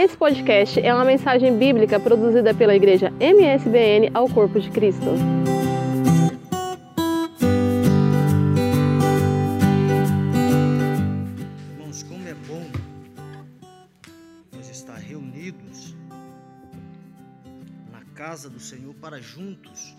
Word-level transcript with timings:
Esse 0.00 0.16
podcast 0.16 0.78
é 0.78 0.94
uma 0.94 1.04
mensagem 1.04 1.58
bíblica 1.58 1.98
produzida 1.98 2.54
pela 2.54 2.72
igreja 2.72 3.12
MSBN 3.18 4.12
ao 4.14 4.28
Corpo 4.28 4.60
de 4.60 4.70
Cristo. 4.70 5.06
Irmãos, 11.72 12.04
como 12.04 12.28
é 12.28 12.34
bom 12.34 12.64
nós 14.52 14.70
estar 14.70 14.98
reunidos 14.98 15.96
na 17.90 18.04
casa 18.14 18.48
do 18.48 18.60
Senhor 18.60 18.94
para 18.94 19.20
juntos 19.20 19.96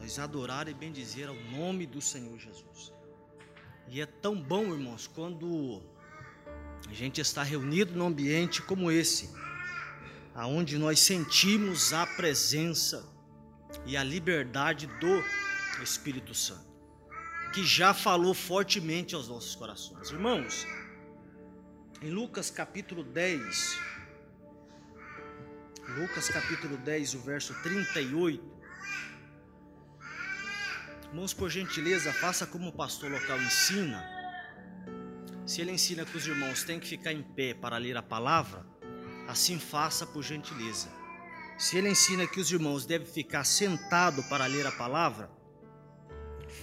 nós 0.00 0.18
adorar 0.18 0.68
e 0.68 0.72
bendizer 0.72 1.28
ao 1.28 1.36
nome 1.54 1.84
do 1.84 2.00
Senhor 2.00 2.38
Jesus. 2.38 2.94
E 3.88 4.00
é 4.00 4.06
tão 4.06 4.40
bom, 4.40 4.62
irmãos, 4.62 5.06
quando 5.06 5.82
a 6.88 6.94
gente 6.94 7.20
está 7.20 7.42
reunido 7.42 7.94
num 7.94 8.06
ambiente 8.06 8.62
como 8.62 8.90
esse, 8.90 9.30
aonde 10.34 10.78
nós 10.78 11.00
sentimos 11.00 11.92
a 11.92 12.06
presença 12.06 13.06
e 13.84 13.96
a 13.96 14.04
liberdade 14.04 14.86
do 14.86 15.24
Espírito 15.82 16.34
Santo, 16.34 16.66
que 17.52 17.64
já 17.64 17.92
falou 17.92 18.34
fortemente 18.34 19.14
aos 19.14 19.28
nossos 19.28 19.54
corações. 19.54 20.10
Irmãos, 20.10 20.66
em 22.00 22.10
Lucas 22.10 22.50
capítulo 22.50 23.02
10, 23.02 23.78
Lucas 25.98 26.28
capítulo 26.28 26.76
10, 26.78 27.14
o 27.14 27.20
verso 27.20 27.54
38. 27.62 28.56
Irmãos, 31.08 31.32
por 31.32 31.48
gentileza, 31.48 32.12
faça 32.12 32.46
como 32.46 32.68
o 32.68 32.72
pastor 32.72 33.10
local 33.10 33.40
ensina 33.40 34.15
se 35.46 35.60
ele 35.60 35.70
ensina 35.70 36.04
que 36.04 36.16
os 36.16 36.26
irmãos 36.26 36.64
têm 36.64 36.80
que 36.80 36.88
ficar 36.88 37.12
em 37.12 37.22
pé 37.22 37.54
para 37.54 37.78
ler 37.78 37.96
a 37.96 38.02
palavra, 38.02 38.66
assim 39.28 39.60
faça 39.60 40.04
por 40.04 40.22
gentileza. 40.22 40.88
Se 41.56 41.78
ele 41.78 41.88
ensina 41.88 42.26
que 42.26 42.40
os 42.40 42.50
irmãos 42.50 42.84
devem 42.84 43.06
ficar 43.06 43.44
sentado 43.44 44.24
para 44.24 44.44
ler 44.46 44.66
a 44.66 44.72
palavra, 44.72 45.30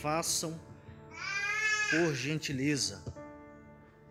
façam 0.02 0.60
por 1.90 2.14
gentileza. 2.14 3.02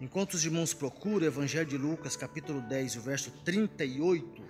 Enquanto 0.00 0.34
os 0.34 0.44
irmãos 0.44 0.72
procuram 0.72 1.26
o 1.26 1.28
Evangelho 1.28 1.68
de 1.68 1.76
Lucas, 1.76 2.16
capítulo 2.16 2.62
10, 2.62 2.96
o 2.96 3.02
verso 3.02 3.30
38, 3.44 4.42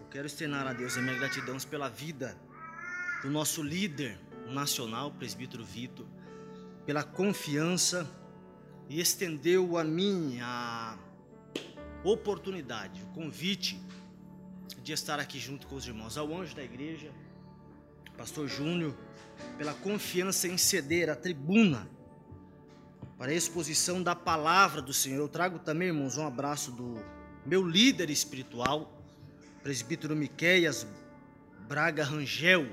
eu 0.00 0.06
quero 0.10 0.26
estender 0.26 0.66
a 0.66 0.72
Deus 0.72 0.98
a 0.98 1.00
minha 1.00 1.16
gratidão 1.16 1.56
pela 1.70 1.88
vida 1.88 2.36
do 3.22 3.30
nosso 3.30 3.62
líder 3.62 4.18
nacional, 4.48 5.12
presbítero 5.12 5.64
Vitor, 5.64 6.06
pela 6.84 7.04
confiança 7.04 8.23
e 8.88 9.00
estendeu 9.00 9.76
a 9.78 9.84
mim 9.84 10.38
a 10.40 10.98
oportunidade, 12.02 13.02
o 13.02 13.06
convite 13.14 13.80
de 14.82 14.92
estar 14.92 15.18
aqui 15.18 15.38
junto 15.38 15.66
com 15.66 15.76
os 15.76 15.86
irmãos, 15.86 16.18
ao 16.18 16.34
anjo 16.34 16.54
da 16.54 16.62
igreja, 16.62 17.10
pastor 18.16 18.46
Júnior, 18.46 18.94
pela 19.56 19.72
confiança 19.72 20.46
em 20.46 20.58
ceder 20.58 21.08
a 21.08 21.16
tribuna 21.16 21.88
para 23.16 23.30
a 23.32 23.34
exposição 23.34 24.02
da 24.02 24.14
palavra 24.14 24.82
do 24.82 24.92
Senhor. 24.92 25.18
Eu 25.18 25.28
trago 25.28 25.58
também, 25.58 25.88
irmãos, 25.88 26.18
um 26.18 26.26
abraço 26.26 26.70
do 26.70 27.02
meu 27.46 27.66
líder 27.66 28.10
espiritual, 28.10 29.02
presbítero 29.62 30.14
Miqueias 30.14 30.86
Braga 31.66 32.04
Rangel, 32.04 32.66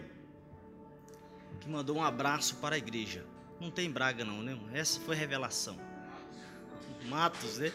que 1.61 1.69
mandou 1.69 1.95
um 1.95 2.03
abraço 2.03 2.57
para 2.57 2.75
a 2.75 2.77
igreja. 2.77 3.25
Não 3.59 3.71
tem 3.71 3.89
Braga 3.89 4.25
não, 4.25 4.41
né? 4.41 4.59
Essa 4.73 4.99
foi 4.99 5.15
revelação. 5.15 5.90
Matos, 7.07 7.57
né? 7.57 7.71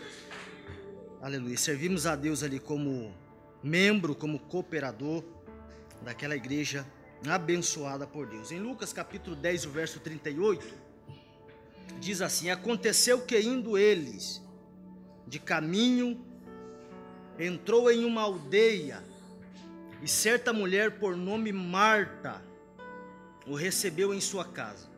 Aleluia. 1.20 1.56
Servimos 1.56 2.06
a 2.06 2.14
Deus 2.14 2.42
ali 2.42 2.58
como 2.58 3.12
membro, 3.62 4.14
como 4.14 4.38
cooperador 4.38 5.24
daquela 6.02 6.36
igreja 6.36 6.86
abençoada 7.28 8.06
por 8.06 8.26
Deus. 8.26 8.52
Em 8.52 8.60
Lucas 8.60 8.92
capítulo 8.92 9.34
10, 9.34 9.66
o 9.66 9.70
verso 9.70 10.00
38, 10.00 10.66
diz 11.98 12.20
assim: 12.20 12.50
Aconteceu 12.50 13.22
que 13.22 13.40
indo 13.40 13.76
eles 13.76 14.42
de 15.26 15.38
caminho, 15.38 16.24
entrou 17.38 17.90
em 17.90 18.04
uma 18.04 18.22
aldeia, 18.22 19.02
e 20.02 20.08
certa 20.08 20.52
mulher 20.52 20.98
por 20.98 21.16
nome 21.16 21.52
Marta 21.52 22.42
o 23.46 23.54
recebeu 23.54 24.14
em 24.14 24.20
sua 24.20 24.44
casa. 24.44 24.88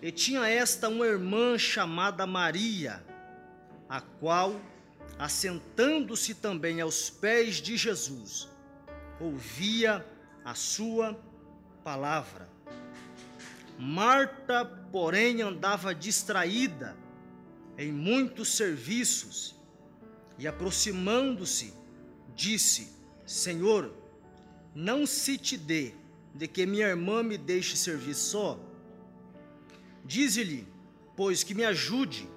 E 0.00 0.10
tinha 0.10 0.48
esta 0.48 0.88
uma 0.88 1.06
irmã 1.06 1.58
chamada 1.58 2.26
Maria, 2.26 3.04
a 3.90 4.00
qual, 4.00 4.54
assentando-se 5.18 6.32
também 6.36 6.80
aos 6.80 7.10
pés 7.10 7.56
de 7.56 7.76
Jesus, 7.76 8.48
ouvia 9.20 10.06
a 10.44 10.54
sua 10.54 11.20
palavra. 11.82 12.48
Marta, 13.76 14.64
porém, 14.92 15.42
andava 15.42 15.92
distraída 15.92 16.96
em 17.76 17.90
muitos 17.90 18.54
serviços 18.56 19.56
e, 20.38 20.46
aproximando-se, 20.46 21.74
disse: 22.36 22.92
Senhor, 23.26 23.92
não 24.72 25.04
se 25.04 25.36
te 25.36 25.56
dê 25.56 25.94
de 26.32 26.46
que 26.46 26.64
minha 26.64 26.86
irmã 26.86 27.24
me 27.24 27.36
deixe 27.36 27.76
servir 27.76 28.14
só? 28.14 28.56
Dize-lhe, 30.04 30.68
pois 31.16 31.42
que 31.42 31.54
me 31.54 31.64
ajude. 31.64 32.28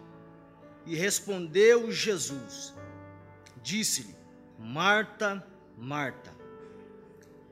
E 0.86 0.96
respondeu 0.96 1.92
Jesus: 1.92 2.74
Disse-lhe, 3.62 4.16
Marta, 4.60 5.46
Marta, 5.78 6.32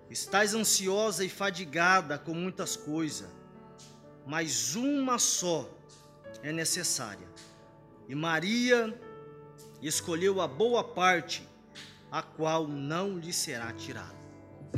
estás 0.09 0.53
ansiosa 0.53 1.23
e 1.23 1.29
fadigada 1.29 2.17
com 2.17 2.33
muitas 2.33 2.75
coisas, 2.75 3.29
mas 4.25 4.75
uma 4.75 5.17
só 5.17 5.69
é 6.43 6.51
necessária. 6.51 7.27
E 8.07 8.15
Maria 8.15 8.93
escolheu 9.81 10.41
a 10.41 10.47
boa 10.47 10.83
parte, 10.83 11.47
a 12.11 12.21
qual 12.21 12.67
não 12.67 13.17
lhe 13.17 13.31
será 13.31 13.71
tirada. 13.71 14.19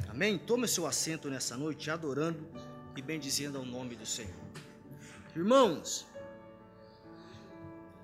Amém? 0.07 0.37
Tome 0.37 0.67
seu 0.67 0.85
assento 0.85 1.29
nessa 1.29 1.57
noite, 1.57 1.89
adorando 1.89 2.47
e 2.95 3.01
bendizendo 3.01 3.57
ao 3.57 3.65
nome 3.65 3.95
do 3.95 4.05
Senhor. 4.05 4.31
Irmãos, 5.35 6.05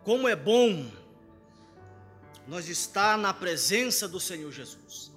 como 0.04 0.28
é 0.28 0.36
bom 0.36 0.90
nós 2.48 2.68
estar 2.68 3.18
na 3.18 3.34
presença 3.34 4.08
do 4.08 4.20
Senhor 4.20 4.52
Jesus. 4.52 5.12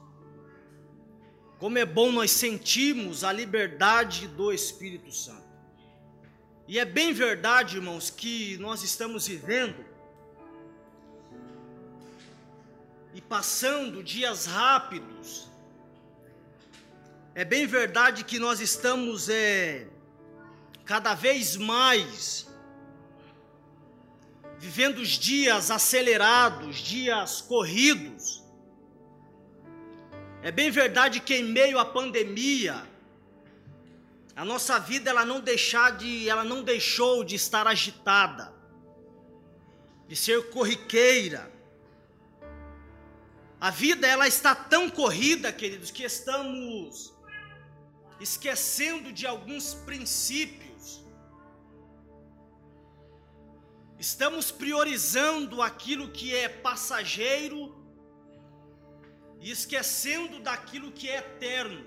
Como 1.58 1.78
é 1.78 1.84
bom 1.86 2.12
nós 2.12 2.30
sentirmos 2.30 3.24
a 3.24 3.32
liberdade 3.32 4.28
do 4.28 4.52
Espírito 4.52 5.10
Santo. 5.12 5.46
E 6.68 6.78
é 6.78 6.84
bem 6.84 7.12
verdade, 7.12 7.76
irmãos, 7.76 8.10
que 8.10 8.58
nós 8.58 8.82
estamos 8.82 9.26
vivendo 9.26 9.84
e 13.14 13.20
passando 13.20 14.02
dias 14.02 14.46
rápidos. 14.46 15.48
É 17.34 17.44
bem 17.44 17.66
verdade 17.66 18.24
que 18.24 18.38
nós 18.38 18.60
estamos 18.60 19.28
é, 19.28 19.86
cada 20.84 21.14
vez 21.14 21.56
mais 21.56 22.46
vivendo 24.62 24.98
os 24.98 25.18
dias 25.18 25.72
acelerados, 25.72 26.76
dias 26.76 27.40
corridos. 27.40 28.44
É 30.40 30.52
bem 30.52 30.70
verdade 30.70 31.18
que 31.18 31.34
em 31.34 31.42
meio 31.42 31.80
à 31.80 31.84
pandemia, 31.84 32.88
a 34.36 34.44
nossa 34.44 34.78
vida 34.78 35.10
ela 35.10 35.24
não 35.24 35.40
deixar 35.40 35.96
de, 35.96 36.28
ela 36.28 36.44
não 36.44 36.62
deixou 36.62 37.24
de 37.24 37.34
estar 37.34 37.66
agitada, 37.66 38.54
de 40.06 40.14
ser 40.14 40.50
corriqueira. 40.50 41.50
A 43.60 43.70
vida 43.70 44.06
ela 44.06 44.28
está 44.28 44.54
tão 44.54 44.88
corrida, 44.88 45.52
queridos, 45.52 45.90
que 45.90 46.04
estamos 46.04 47.12
esquecendo 48.20 49.12
de 49.12 49.26
alguns 49.26 49.74
princípios 49.74 50.71
Estamos 54.02 54.50
priorizando 54.50 55.62
aquilo 55.62 56.10
que 56.10 56.34
é 56.34 56.48
passageiro 56.48 57.72
e 59.40 59.48
esquecendo 59.48 60.40
daquilo 60.40 60.90
que 60.90 61.08
é 61.08 61.18
eterno. 61.18 61.86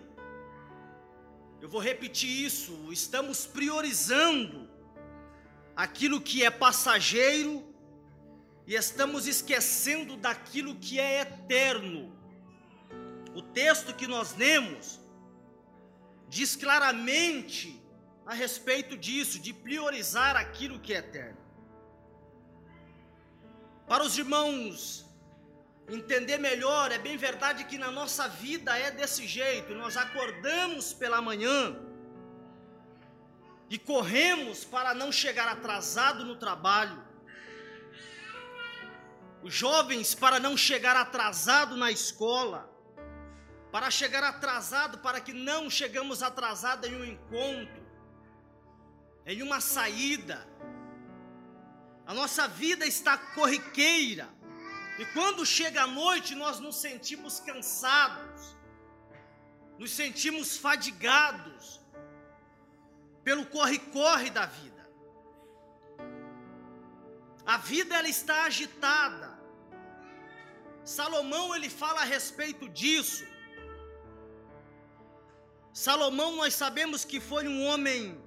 Eu 1.60 1.68
vou 1.68 1.82
repetir 1.82 2.30
isso. 2.30 2.74
Estamos 2.90 3.46
priorizando 3.46 4.70
aquilo 5.76 6.22
que 6.22 6.42
é 6.42 6.50
passageiro 6.50 7.54
e 8.66 8.76
estamos 8.76 9.28
esquecendo 9.28 10.16
daquilo 10.16 10.76
que 10.76 10.98
é 10.98 11.20
eterno. 11.20 12.18
O 13.36 13.42
texto 13.42 13.94
que 13.94 14.08
nós 14.08 14.34
lemos 14.38 15.02
diz 16.30 16.56
claramente 16.56 17.78
a 18.26 18.34
respeito 18.34 18.98
disso, 18.98 19.38
de 19.38 19.52
priorizar 19.52 20.38
aquilo 20.38 20.80
que 20.80 20.94
é 20.94 21.00
eterno. 21.00 21.45
Para 23.88 24.04
os 24.04 24.18
irmãos 24.18 25.06
entender 25.88 26.40
melhor, 26.40 26.92
é 26.92 26.98
bem 26.98 27.18
verdade 27.18 27.66
que 27.66 27.78
na 27.78 27.92
nossa 27.92 28.28
vida 28.28 28.76
é 28.78 28.90
desse 28.90 29.28
jeito. 29.28 29.76
Nós 29.76 29.96
acordamos 29.96 30.94
pela 30.94 31.22
manhã 31.22 31.78
e 33.70 33.78
corremos 33.78 34.64
para 34.66 34.94
não 34.94 35.12
chegar 35.12 35.48
atrasado 35.48 36.26
no 36.26 36.36
trabalho. 36.36 37.04
Os 39.44 39.54
jovens 39.54 40.16
para 40.16 40.40
não 40.40 40.58
chegar 40.58 40.96
atrasado 40.96 41.78
na 41.78 41.92
escola, 41.92 42.68
para 43.72 43.92
chegar 43.92 44.24
atrasado 44.24 44.98
para 44.98 45.22
que 45.22 45.34
não 45.34 45.70
chegamos 45.70 46.24
atrasado 46.24 46.88
em 46.88 46.96
um 46.96 47.06
encontro, 47.06 47.86
em 49.28 49.44
uma 49.44 49.62
saída. 49.62 50.48
A 52.06 52.14
nossa 52.14 52.48
vida 52.48 52.86
está 52.86 53.18
corriqueira. 53.18 54.30
E 55.00 55.06
quando 55.08 55.46
chega 55.46 55.84
a 55.84 55.88
noite, 55.88 56.36
nós 56.36 56.60
nos 56.60 56.78
sentimos 56.78 57.40
cansados, 57.40 58.56
nos 59.78 59.92
sentimos 59.92 60.56
fadigados 60.58 61.82
pelo 63.24 63.46
corre-corre 63.48 64.30
da 64.30 64.46
vida. 64.46 64.90
A 67.46 67.58
vida 67.58 67.96
ela 67.96 68.08
está 68.08 68.44
agitada. 68.46 69.38
Salomão 70.84 71.56
ele 71.56 71.70
fala 71.70 72.02
a 72.02 72.06
respeito 72.06 72.70
disso. 72.70 73.26
Salomão 75.74 76.36
nós 76.38 76.54
sabemos 76.54 77.04
que 77.04 77.20
foi 77.20 77.48
um 77.48 77.66
homem 77.66 78.24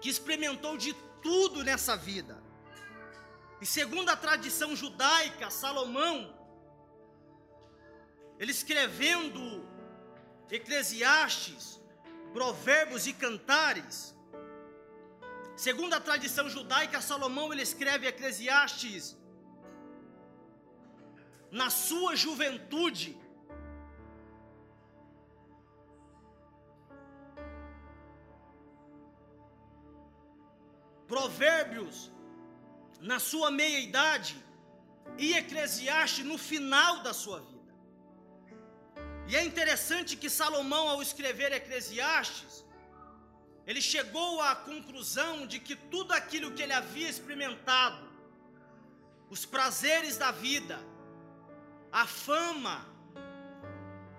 que 0.00 0.08
experimentou 0.08 0.76
de 0.76 0.94
tudo 1.22 1.62
nessa 1.62 1.96
vida. 1.96 2.39
E 3.60 3.66
segundo 3.66 4.08
a 4.08 4.16
tradição 4.16 4.74
judaica, 4.74 5.50
Salomão, 5.50 6.34
ele 8.38 8.52
escrevendo 8.52 9.68
Eclesiastes, 10.50 11.78
Provérbios 12.32 13.06
e 13.06 13.12
Cantares, 13.12 14.16
segundo 15.54 15.92
a 15.92 16.00
tradição 16.00 16.48
judaica, 16.48 17.02
Salomão 17.02 17.52
ele 17.52 17.62
escreve 17.62 18.06
Eclesiastes 18.06 19.14
na 21.50 21.68
sua 21.68 22.16
juventude. 22.16 23.18
Provérbios 31.06 32.10
na 33.00 33.18
sua 33.18 33.50
meia-idade 33.50 34.36
e 35.16 35.32
Eclesiastes 35.34 36.24
no 36.24 36.38
final 36.38 37.02
da 37.02 37.12
sua 37.12 37.40
vida. 37.40 37.74
E 39.28 39.36
é 39.36 39.44
interessante 39.44 40.16
que 40.16 40.28
Salomão, 40.28 40.88
ao 40.88 41.00
escrever 41.00 41.52
Eclesiastes, 41.52 42.64
ele 43.66 43.80
chegou 43.80 44.40
à 44.40 44.56
conclusão 44.56 45.46
de 45.46 45.58
que 45.60 45.76
tudo 45.76 46.12
aquilo 46.12 46.52
que 46.52 46.62
ele 46.62 46.72
havia 46.72 47.08
experimentado, 47.08 48.08
os 49.28 49.46
prazeres 49.46 50.16
da 50.16 50.30
vida, 50.32 50.78
a 51.92 52.06
fama, 52.06 52.84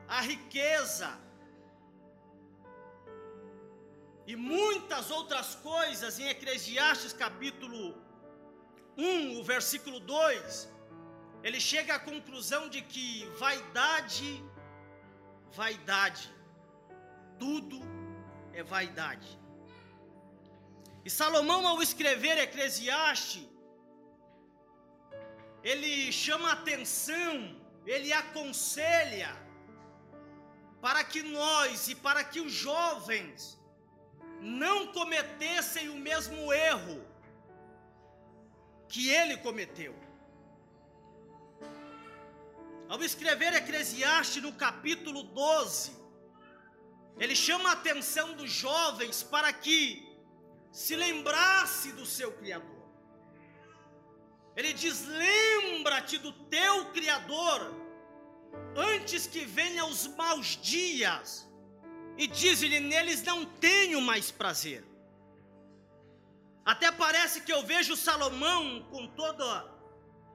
a 0.07 0.21
riqueza, 0.21 1.11
e 4.25 4.35
muitas 4.35 5.11
outras 5.11 5.55
coisas 5.55 6.19
em 6.19 6.27
Eclesiastes 6.29 7.11
capítulo 7.11 7.83
1, 8.97 9.39
o 9.39 9.43
versículo 9.43 9.99
2, 9.99 10.69
ele 11.43 11.59
chega 11.59 11.95
à 11.95 11.99
conclusão 11.99 12.69
de 12.69 12.81
que 12.81 13.25
vaidade, 13.37 14.43
vaidade, 15.51 16.33
tudo 17.39 17.79
é 18.53 18.61
vaidade. 18.61 19.39
E 21.03 21.09
Salomão, 21.09 21.67
ao 21.67 21.81
escrever 21.81 22.37
Eclesiastes, 22.37 23.47
ele 25.63 26.11
chama 26.11 26.51
atenção, 26.51 27.59
ele 27.85 28.13
aconselha, 28.13 29.35
para 30.79 31.03
que 31.03 31.21
nós 31.23 31.87
e 31.87 31.95
para 31.95 32.23
que 32.23 32.39
os 32.39 32.51
jovens 32.51 33.59
não 34.39 34.91
cometessem 34.91 35.89
o 35.89 35.95
mesmo 35.95 36.51
erro 36.51 37.10
que 38.91 39.09
ele 39.09 39.37
cometeu. 39.37 39.95
Ao 42.89 43.01
escrever 43.01 43.53
Eclesiastes 43.53 44.43
no 44.43 44.51
capítulo 44.51 45.23
12, 45.23 45.93
ele 47.17 47.35
chama 47.35 47.69
a 47.69 47.73
atenção 47.73 48.33
dos 48.33 48.51
jovens 48.51 49.23
para 49.23 49.53
que 49.53 50.05
se 50.73 50.95
lembrasse 50.95 51.93
do 51.93 52.05
seu 52.05 52.33
Criador. 52.33 52.81
Ele 54.57 54.73
diz: 54.73 55.05
Lembra-te 55.05 56.17
do 56.17 56.33
teu 56.57 56.91
Criador, 56.91 57.73
antes 58.75 59.25
que 59.25 59.45
venham 59.45 59.89
os 59.89 60.07
maus 60.07 60.57
dias, 60.61 61.49
e 62.17 62.27
diz-lhe: 62.27 62.81
Neles 62.81 63.23
não 63.23 63.45
tenho 63.45 64.01
mais 64.01 64.29
prazer. 64.31 64.90
Até 66.65 66.91
parece 66.91 67.41
que 67.41 67.51
eu 67.51 67.63
vejo 67.63 67.95
Salomão, 67.95 68.83
com 68.91 69.07
todo 69.07 69.43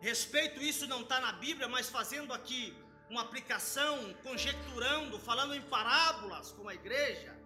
respeito, 0.01 0.61
isso 0.61 0.87
não 0.87 1.03
está 1.03 1.21
na 1.21 1.33
Bíblia, 1.33 1.69
mas 1.69 1.89
fazendo 1.89 2.33
aqui 2.33 2.77
uma 3.09 3.23
aplicação, 3.23 4.13
conjecturando, 4.23 5.19
falando 5.19 5.55
em 5.55 5.63
parábolas 5.63 6.53
com 6.53 6.69
a 6.69 6.75
igreja. 6.75 7.37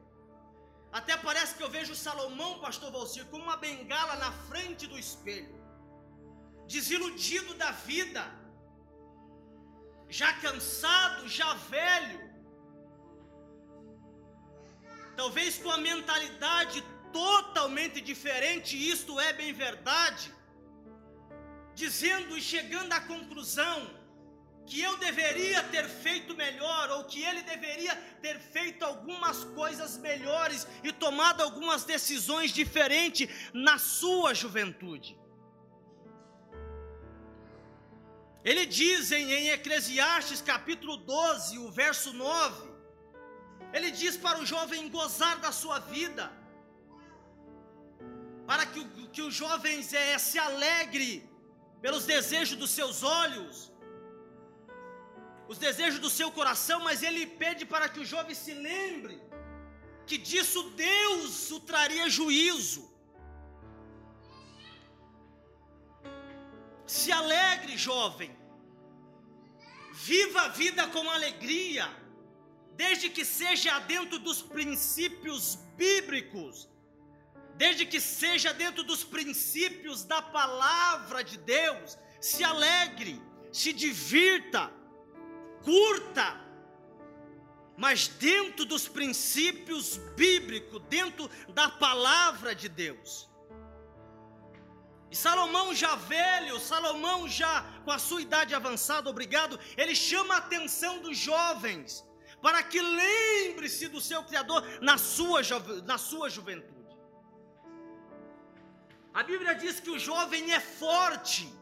Até 0.90 1.16
parece 1.16 1.54
que 1.54 1.62
eu 1.62 1.70
vejo 1.70 1.94
Salomão, 1.94 2.58
pastor 2.60 2.90
Valcir, 2.90 3.26
com 3.26 3.36
uma 3.36 3.56
bengala 3.56 4.16
na 4.16 4.32
frente 4.32 4.86
do 4.86 4.98
espelho, 4.98 5.54
desiludido 6.66 7.54
da 7.54 7.70
vida, 7.72 8.24
já 10.08 10.32
cansado, 10.32 11.28
já 11.28 11.52
velho, 11.54 12.18
talvez 15.16 15.58
com 15.58 15.70
a 15.70 15.78
mentalidade 15.78 16.82
totalmente 17.12 18.00
diferente, 18.00 18.76
isto 18.76 19.18
é 19.20 19.32
bem 19.32 19.52
verdade, 19.52 20.32
dizendo 21.74 22.36
e 22.36 22.40
chegando 22.40 22.92
à 22.92 23.00
conclusão 23.00 24.00
que 24.66 24.80
eu 24.80 24.96
deveria 24.98 25.62
ter 25.64 25.88
feito 25.88 26.34
melhor, 26.36 26.90
ou 26.90 27.04
que 27.04 27.22
ele 27.22 27.42
deveria 27.42 27.94
ter 28.22 28.38
feito 28.38 28.84
algumas 28.84 29.42
coisas 29.60 29.96
melhores 29.98 30.66
e 30.84 30.92
tomado 30.92 31.42
algumas 31.42 31.82
decisões 31.84 32.52
diferentes 32.52 33.28
na 33.52 33.78
sua 33.78 34.32
juventude. 34.32 35.18
Ele 38.44 38.64
diz 38.64 39.10
em, 39.12 39.32
em 39.32 39.48
Eclesiastes 39.50 40.40
capítulo 40.40 40.96
12, 40.96 41.58
o 41.58 41.70
verso 41.70 42.12
9, 42.12 42.70
ele 43.72 43.90
diz 43.90 44.16
para 44.16 44.38
o 44.38 44.46
jovem 44.46 44.88
gozar 44.88 45.38
da 45.40 45.52
sua 45.52 45.78
vida, 45.78 46.32
para 48.50 48.64
que, 48.66 48.80
que 49.14 49.22
os 49.22 49.32
jovens 49.42 49.92
é, 49.92 50.18
se 50.18 50.36
alegre 50.36 51.10
pelos 51.82 52.04
desejos 52.12 52.56
dos 52.62 52.72
seus 52.78 52.96
olhos, 53.04 53.72
os 55.52 55.58
desejos 55.64 56.00
do 56.04 56.10
seu 56.10 56.28
coração, 56.38 56.78
mas 56.86 57.04
ele 57.08 57.24
pede 57.42 57.64
para 57.64 57.88
que 57.88 58.00
o 58.00 58.08
jovem 58.12 58.34
se 58.34 58.52
lembre 58.52 59.16
que 60.04 60.18
disso 60.18 60.60
Deus 60.70 61.52
o 61.52 61.60
traria 61.60 62.08
juízo. 62.18 62.82
Se 66.96 67.12
alegre, 67.12 67.76
jovem. 67.76 68.32
Viva 69.92 70.40
a 70.46 70.48
vida 70.48 70.88
com 70.88 71.08
alegria, 71.08 71.86
desde 72.82 73.08
que 73.10 73.24
seja 73.24 73.78
dentro 73.94 74.18
dos 74.18 74.42
princípios 74.42 75.54
bíblicos 75.76 76.69
desde 77.60 77.84
que 77.84 78.00
seja 78.00 78.54
dentro 78.54 78.82
dos 78.82 79.04
princípios 79.04 80.02
da 80.02 80.22
palavra 80.22 81.22
de 81.22 81.36
Deus, 81.36 81.98
se 82.18 82.42
alegre, 82.42 83.20
se 83.52 83.70
divirta, 83.70 84.72
curta, 85.62 86.40
mas 87.76 88.08
dentro 88.08 88.64
dos 88.64 88.88
princípios 88.88 89.98
bíblicos, 90.16 90.80
dentro 90.88 91.28
da 91.50 91.68
palavra 91.68 92.54
de 92.54 92.66
Deus. 92.66 93.28
E 95.10 95.14
Salomão 95.14 95.74
já 95.74 95.94
velho, 95.96 96.58
Salomão 96.58 97.28
já 97.28 97.62
com 97.84 97.90
a 97.90 97.98
sua 97.98 98.22
idade 98.22 98.54
avançada, 98.54 99.10
obrigado, 99.10 99.60
ele 99.76 99.94
chama 99.94 100.32
a 100.32 100.38
atenção 100.38 101.02
dos 101.02 101.18
jovens 101.18 102.02
para 102.40 102.62
que 102.62 102.80
lembre-se 102.80 103.86
do 103.86 104.00
seu 104.00 104.22
Criador 104.24 104.66
na 104.80 104.96
sua, 104.96 105.42
na 105.84 105.98
sua 105.98 106.30
juventude. 106.30 106.79
A 109.12 109.22
Bíblia 109.22 109.54
diz 109.54 109.80
que 109.80 109.90
o 109.90 109.98
jovem 109.98 110.52
é 110.52 110.60
forte 110.60 111.52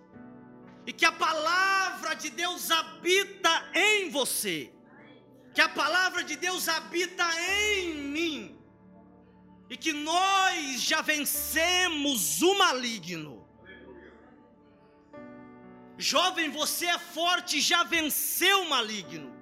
e 0.87 0.93
que 0.93 1.05
a 1.05 1.13
palavra 1.13 2.15
de 2.15 2.31
Deus 2.31 2.71
habita 2.71 3.71
em 3.75 4.11
você, 4.11 4.73
que 5.55 5.61
a 5.61 5.69
palavra 5.69 6.23
de 6.23 6.37
Deus 6.37 6.69
habita 6.69 7.25
em 7.41 7.95
mim, 7.95 8.59
e 9.71 9.77
que 9.77 9.93
nós 9.93 10.83
já 10.83 11.01
vencemos 11.01 12.43
o 12.43 12.55
maligno. 12.59 13.47
Jovem, 15.97 16.51
você 16.51 16.87
é 16.87 16.99
forte, 16.99 17.61
já 17.61 17.83
venceu 17.83 18.63
o 18.63 18.71
maligno. 18.71 19.35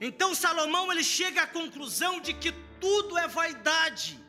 Então 0.00 0.34
Salomão 0.34 0.90
ele 0.90 1.04
chega 1.04 1.42
à 1.42 1.46
conclusão 1.46 2.20
de 2.20 2.32
que 2.32 2.52
tudo 2.80 3.18
é 3.18 3.26
vaidade. 3.26 4.27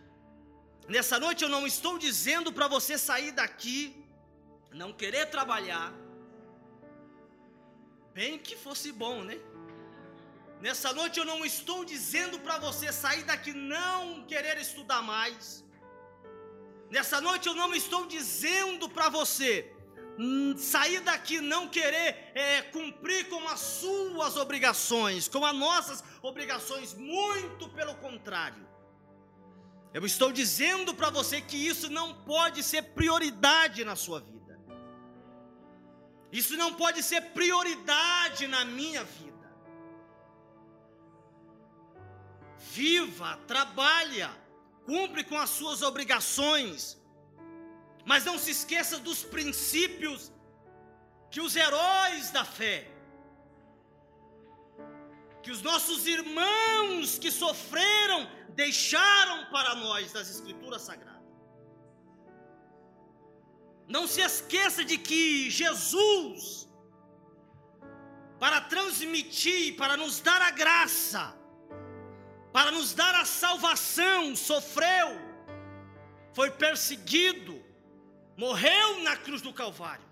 Nessa 0.90 1.20
noite 1.20 1.44
eu 1.44 1.50
não 1.50 1.66
estou 1.68 1.98
dizendo 1.98 2.52
para 2.52 2.68
você 2.68 2.98
sair 2.98 3.32
daqui, 3.32 3.80
não 4.72 4.92
querer 4.92 5.28
trabalhar. 5.28 5.94
Bem 8.14 8.40
que 8.40 8.56
fosse 8.66 8.92
bom, 8.92 9.24
né? 9.24 9.38
Nessa 10.60 10.92
noite 10.92 11.20
eu 11.20 11.26
não 11.26 11.46
estou 11.46 11.86
dizendo 11.86 12.40
para 12.40 12.58
você 12.58 12.92
sair 12.92 13.24
daqui 13.24 13.54
não 13.54 14.26
querer 14.26 14.58
estudar 14.58 15.02
mais. 15.02 15.64
Nessa 16.90 17.22
noite 17.22 17.48
eu 17.48 17.56
não 17.56 17.74
estou 17.74 18.08
dizendo 18.08 18.90
para 18.90 19.10
você 19.10 19.72
Hum, 20.22 20.54
sair 20.58 21.00
daqui 21.00 21.40
não 21.40 21.70
querer 21.70 22.30
é, 22.36 22.62
cumprir 22.74 23.30
com 23.30 23.48
as 23.48 23.62
suas 23.62 24.36
obrigações, 24.36 25.30
com 25.30 25.46
as 25.46 25.56
nossas 25.56 26.04
obrigações, 26.22 26.94
muito 26.94 27.70
pelo 27.70 27.96
contrário. 27.96 28.68
Eu 29.94 30.06
estou 30.06 30.32
dizendo 30.32 30.94
para 30.94 31.10
você 31.10 31.42
que 31.42 31.58
isso 31.58 31.90
não 31.90 32.14
pode 32.24 32.62
ser 32.64 32.84
prioridade 33.00 33.84
na 33.84 33.96
sua 33.96 34.20
vida. 34.20 34.60
Isso 36.32 36.56
não 36.56 36.74
pode 36.76 37.02
ser 37.02 37.22
prioridade 37.32 38.46
na 38.48 38.64
minha 38.64 39.04
vida. 39.04 39.30
Viva, 42.72 43.38
trabalha, 43.48 44.30
cumpre 44.86 45.24
com 45.24 45.38
as 45.38 45.50
suas 45.50 45.82
obrigações, 45.82 47.02
mas 48.06 48.26
não 48.26 48.38
se 48.38 48.52
esqueça 48.52 49.00
dos 49.00 49.24
princípios 49.24 50.32
que 51.32 51.42
os 51.42 51.56
heróis 51.56 52.30
da 52.30 52.46
fé, 52.46 52.92
que 55.42 55.52
os 55.52 55.62
nossos 55.62 56.06
irmãos 56.06 57.18
que 57.18 57.32
sofreram, 57.32 58.30
deixaram 58.50 59.46
para 59.52 59.76
nós 59.76 60.12
das 60.12 60.30
Escrituras 60.30 60.82
Sagradas. 60.82 61.10
Não 63.88 64.06
se 64.06 64.22
esqueça 64.22 64.84
de 64.86 64.98
que 64.98 65.50
Jesus, 65.50 66.70
para 68.40 68.62
transmitir, 68.62 69.76
para 69.78 69.98
nos 69.98 70.20
dar 70.20 70.42
a 70.42 70.52
graça, 70.52 71.36
para 72.54 72.72
nos 72.72 72.94
dar 72.94 73.16
a 73.16 73.26
salvação, 73.26 74.36
sofreu, 74.36 75.10
foi 76.34 76.52
perseguido, 76.52 77.64
morreu 78.38 79.02
na 79.02 79.16
cruz 79.16 79.42
do 79.42 79.54
Calvário, 79.54 80.08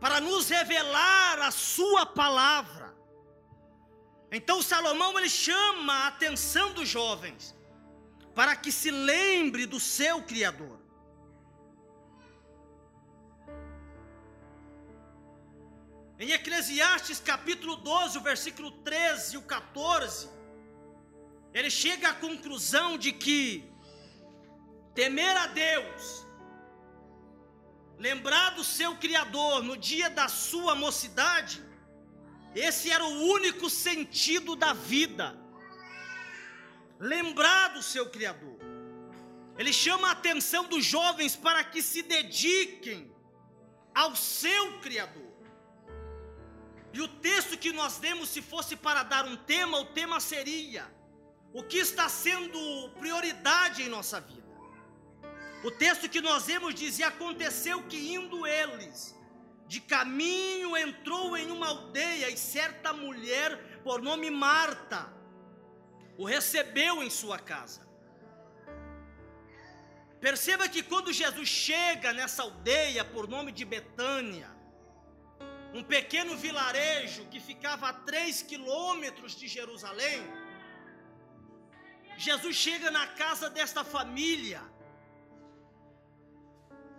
para 0.00 0.20
nos 0.20 0.48
revelar 0.48 1.40
a 1.40 1.50
Sua 1.50 2.04
palavra. 2.06 2.85
Então 4.30 4.60
Salomão 4.60 5.18
ele 5.18 5.28
chama 5.28 5.92
a 5.92 6.06
atenção 6.08 6.72
dos 6.72 6.88
jovens 6.88 7.54
para 8.34 8.54
que 8.56 8.70
se 8.70 8.90
lembre 8.90 9.66
do 9.66 9.80
seu 9.80 10.22
Criador. 10.22 10.78
Em 16.18 16.32
Eclesiastes 16.32 17.20
capítulo 17.20 17.76
12, 17.76 18.18
o 18.18 18.22
versículo 18.22 18.70
13 18.70 19.34
e 19.34 19.38
o 19.38 19.42
14, 19.42 20.28
ele 21.52 21.70
chega 21.70 22.08
à 22.08 22.14
conclusão 22.14 22.98
de 22.98 23.12
que 23.12 23.70
temer 24.94 25.36
a 25.36 25.46
Deus 25.46 26.26
lembrar 27.98 28.50
do 28.50 28.64
seu 28.64 28.96
Criador 28.96 29.62
no 29.62 29.76
dia 29.76 30.08
da 30.10 30.28
sua 30.28 30.74
mocidade, 30.74 31.62
esse 32.58 32.90
era 32.90 33.04
o 33.04 33.22
único 33.32 33.68
sentido 33.68 34.56
da 34.56 34.72
vida. 34.72 35.38
Lembrar 36.98 37.68
do 37.68 37.82
seu 37.82 38.08
Criador. 38.08 38.58
Ele 39.58 39.72
chama 39.72 40.08
a 40.08 40.12
atenção 40.12 40.64
dos 40.64 40.84
jovens 40.84 41.34
para 41.36 41.62
que 41.64 41.82
se 41.82 42.02
dediquem 42.02 43.14
ao 43.94 44.14
seu 44.14 44.78
Criador. 44.80 45.26
E 46.92 47.00
o 47.00 47.08
texto 47.08 47.58
que 47.58 47.72
nós 47.72 47.98
demos, 47.98 48.28
se 48.28 48.40
fosse 48.40 48.76
para 48.76 49.02
dar 49.02 49.26
um 49.26 49.36
tema, 49.36 49.78
o 49.78 49.86
tema 49.86 50.20
seria: 50.20 50.86
o 51.52 51.62
que 51.62 51.78
está 51.78 52.08
sendo 52.08 52.90
prioridade 52.98 53.82
em 53.82 53.88
nossa 53.88 54.20
vida? 54.20 54.46
O 55.64 55.70
texto 55.70 56.08
que 56.08 56.20
nós 56.20 56.46
vemos 56.46 56.74
diz: 56.74 56.98
E 56.98 57.02
aconteceu 57.02 57.82
que 57.84 58.14
indo 58.14 58.46
eles, 58.46 59.15
de 59.66 59.80
caminho 59.80 60.76
entrou 60.76 61.36
em 61.36 61.50
uma 61.50 61.68
aldeia, 61.68 62.28
e 62.30 62.36
certa 62.36 62.92
mulher, 62.92 63.80
por 63.82 64.00
nome 64.00 64.30
Marta, 64.30 65.12
o 66.16 66.24
recebeu 66.24 67.02
em 67.02 67.10
sua 67.10 67.38
casa. 67.38 67.86
Perceba 70.20 70.68
que 70.68 70.82
quando 70.82 71.12
Jesus 71.12 71.48
chega 71.48 72.12
nessa 72.12 72.42
aldeia, 72.42 73.04
por 73.04 73.28
nome 73.28 73.52
de 73.52 73.64
Betânia, 73.64 74.50
um 75.74 75.82
pequeno 75.82 76.36
vilarejo 76.36 77.26
que 77.26 77.38
ficava 77.38 77.88
a 77.88 77.92
três 77.92 78.42
quilômetros 78.42 79.36
de 79.36 79.46
Jerusalém, 79.46 80.26
Jesus 82.16 82.56
chega 82.56 82.90
na 82.90 83.06
casa 83.08 83.50
desta 83.50 83.84
família, 83.84 84.62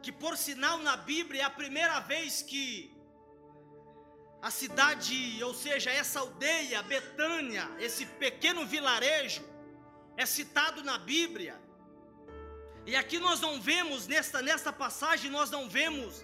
que 0.07 0.11
por 0.13 0.37
sinal 0.37 0.77
na 0.77 0.95
Bíblia 0.95 1.41
é 1.41 1.43
a 1.43 1.49
primeira 1.49 1.99
vez 1.99 2.41
que 2.41 2.95
a 4.41 4.49
cidade, 4.49 5.43
ou 5.43 5.53
seja, 5.53 5.91
essa 5.91 6.21
aldeia, 6.21 6.81
Betânia, 6.81 7.69
esse 7.77 8.05
pequeno 8.05 8.65
vilarejo, 8.65 9.43
é 10.15 10.25
citado 10.25 10.81
na 10.81 10.97
Bíblia. 10.97 11.61
E 12.85 12.95
aqui 12.95 13.19
nós 13.19 13.41
não 13.41 13.59
vemos, 13.59 14.07
nesta, 14.07 14.41
nesta 14.41 14.71
passagem, 14.71 15.29
nós 15.29 15.51
não 15.51 15.67
vemos 15.67 16.23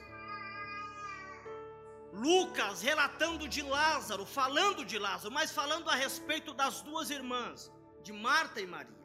Lucas 2.14 2.82
relatando 2.82 3.50
de 3.50 3.62
Lázaro, 3.62 4.26
falando 4.26 4.86
de 4.86 4.98
Lázaro, 4.98 5.34
mas 5.34 5.52
falando 5.52 5.90
a 5.90 5.96
respeito 5.96 6.54
das 6.54 6.82
duas 6.84 7.10
irmãs, 7.10 7.70
de 8.02 8.14
Marta 8.14 8.62
e 8.62 8.66
Maria. 8.66 9.03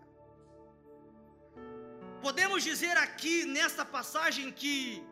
Podemos 2.20 2.64
dizer 2.64 2.96
aqui 2.96 3.44
nesta 3.44 3.84
passagem 3.84 4.50
que 4.50 5.04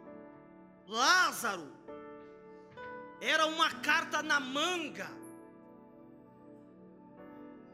Lázaro 0.87 1.73
era 3.21 3.47
uma 3.47 3.71
carta 3.89 4.23
na 4.23 4.41
manga 4.41 5.09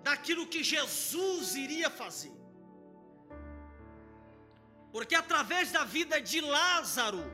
daquilo 0.03 0.47
que 0.47 0.63
Jesus 0.63 1.55
iria 1.55 1.89
fazer. 1.89 2.33
Porque 4.93 5.15
através 5.15 5.73
da 5.73 5.85
vida 5.85 6.21
de 6.21 6.41
Lázaro, 6.43 7.25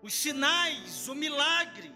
os 0.00 0.14
sinais, 0.14 1.08
o 1.08 1.14
milagre, 1.14 1.92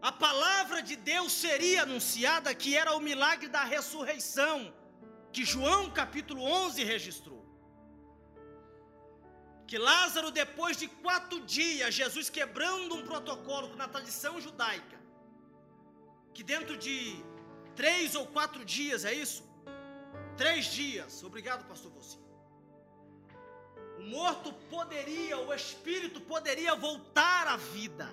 a 0.00 0.10
palavra 0.10 0.82
de 0.82 0.96
Deus 0.96 1.32
seria 1.32 1.82
anunciada, 1.82 2.52
que 2.52 2.76
era 2.76 2.96
o 2.96 3.00
milagre 3.00 3.48
da 3.48 3.62
ressurreição 3.62 4.81
que 5.32 5.44
João 5.44 5.90
capítulo 5.90 6.42
11 6.42 6.84
registrou. 6.84 7.42
Que 9.66 9.78
Lázaro, 9.78 10.30
depois 10.30 10.76
de 10.76 10.86
quatro 10.86 11.40
dias, 11.40 11.94
Jesus 11.94 12.28
quebrando 12.28 12.94
um 12.94 13.04
protocolo 13.10 13.74
na 13.74 13.88
tradição 13.88 14.38
judaica, 14.38 14.98
que 16.34 16.42
dentro 16.42 16.76
de 16.76 16.96
três 17.74 18.14
ou 18.14 18.26
quatro 18.26 18.62
dias, 18.64 19.06
é 19.06 19.14
isso? 19.14 19.42
Três 20.36 20.66
dias, 20.66 21.24
obrigado, 21.24 21.66
pastor 21.66 21.90
você. 21.92 22.18
O 23.98 24.02
morto 24.02 24.52
poderia, 24.68 25.38
o 25.38 25.54
espírito 25.54 26.20
poderia 26.20 26.74
voltar 26.74 27.46
à 27.46 27.56
vida. 27.56 28.08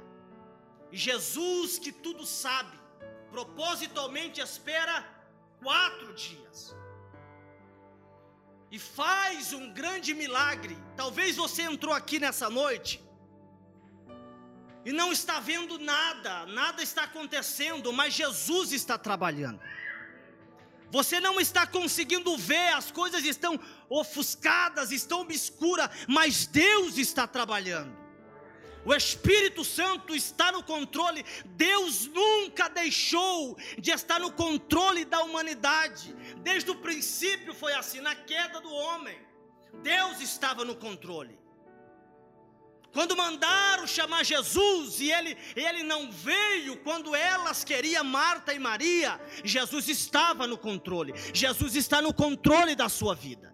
E 0.92 0.98
Jesus, 0.98 1.78
que 1.78 1.92
tudo 1.92 2.26
sabe, 2.26 2.78
propositalmente 3.32 4.40
espera 4.40 5.06
quatro 5.62 6.14
dias 6.14 6.76
e 8.72 8.78
faz 8.78 9.54
um 9.54 9.72
grande 9.72 10.14
milagre. 10.14 10.78
Talvez 10.96 11.36
você 11.36 11.64
entrou 11.64 11.94
aqui 11.94 12.20
nessa 12.20 12.50
noite 12.50 13.02
e 14.86 14.92
não 14.92 15.12
está 15.12 15.40
vendo 15.40 15.78
nada, 15.78 16.46
nada 16.46 16.82
está 16.82 17.04
acontecendo, 17.04 17.92
mas 17.92 18.14
Jesus 18.14 18.72
está 18.72 18.98
trabalhando. 18.98 19.60
Você 20.92 21.20
não 21.20 21.40
está 21.40 21.68
conseguindo 21.68 22.36
ver, 22.38 22.74
as 22.74 22.90
coisas 22.90 23.24
estão 23.24 23.60
ofuscadas, 23.88 24.92
estão 24.92 25.22
obscuras, 25.22 25.90
mas 26.08 26.48
Deus 26.48 26.98
está 26.98 27.28
trabalhando. 27.28 27.99
O 28.86 28.94
Espírito 28.94 29.64
Santo 29.64 30.16
está 30.16 30.52
no 30.52 30.64
controle. 30.64 31.26
Deus 31.46 32.08
nunca 32.08 32.70
deixou 32.70 33.58
de 33.78 33.92
estar 33.92 34.20
no 34.20 34.32
controle 34.32 35.06
da 35.06 35.22
humanidade. 35.22 36.16
Desde 36.38 36.72
o 36.72 36.76
princípio 36.76 37.54
foi 37.54 37.74
assim, 37.74 38.00
na 38.00 38.16
queda 38.16 38.62
do 38.62 38.72
homem. 38.72 39.18
Deus 39.84 40.22
estava 40.22 40.64
no 40.64 40.76
controle. 40.76 41.38
Quando 42.92 43.16
mandaram 43.16 43.86
chamar 43.86 44.26
Jesus 44.26 45.00
e 45.00 45.12
ele, 45.12 45.38
ele 45.56 45.84
não 45.84 46.12
veio, 46.12 46.78
quando 46.78 47.16
elas 47.16 47.64
queriam 47.64 48.04
Marta 48.04 48.52
e 48.52 48.58
Maria, 48.58 49.22
Jesus 49.44 49.88
estava 49.88 50.48
no 50.48 50.58
controle. 50.58 51.14
Jesus 51.34 51.76
está 51.76 52.02
no 52.02 52.14
controle 52.14 52.76
da 52.76 52.90
sua 52.90 53.14
vida. 53.14 53.54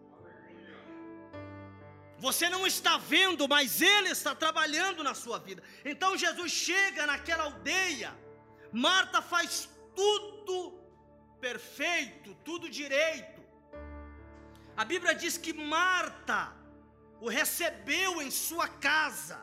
Você 2.27 2.49
não 2.49 2.65
está 2.65 2.97
vendo, 2.97 3.47
mas 3.47 3.81
Ele 3.83 4.09
está 4.09 4.33
trabalhando 4.33 5.03
na 5.03 5.13
sua 5.13 5.37
vida. 5.37 5.61
Então 5.91 6.17
Jesus 6.17 6.51
chega 6.51 7.05
naquela 7.05 7.43
aldeia, 7.43 8.11
Marta 8.71 9.21
faz 9.21 9.69
tudo 9.95 10.55
perfeito, 11.39 12.33
tudo 12.43 12.67
direito. 12.67 13.41
A 14.75 14.83
Bíblia 14.83 15.13
diz 15.13 15.37
que 15.37 15.53
Marta 15.53 16.51
o 17.21 17.29
recebeu 17.29 18.19
em 18.23 18.31
sua 18.31 18.67
casa. 18.67 19.37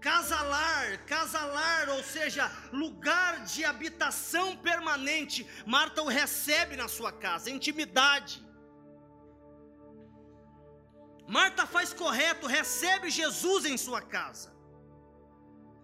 Casalar, 0.00 1.04
casalar, 1.04 1.90
ou 1.90 2.02
seja, 2.02 2.50
lugar 2.72 3.44
de 3.44 3.62
habitação 3.62 4.56
permanente. 4.56 5.46
Marta 5.66 6.00
o 6.02 6.08
recebe 6.08 6.76
na 6.76 6.88
sua 6.88 7.12
casa, 7.12 7.50
intimidade. 7.50 8.42
Marta 11.26 11.66
faz 11.66 11.92
correto, 11.92 12.46
recebe 12.46 13.10
Jesus 13.10 13.64
em 13.64 13.76
sua 13.76 14.00
casa. 14.00 14.52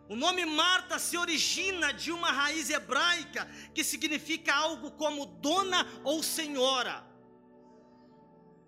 O 0.08 0.16
nome 0.16 0.44
Marta 0.46 0.98
se 0.98 1.16
origina 1.18 1.92
de 1.92 2.10
uma 2.10 2.32
raiz 2.32 2.70
hebraica 2.70 3.46
que 3.74 3.84
significa 3.84 4.54
algo 4.54 4.90
como 4.92 5.26
dona 5.26 5.86
ou 6.02 6.22
senhora. 6.22 7.06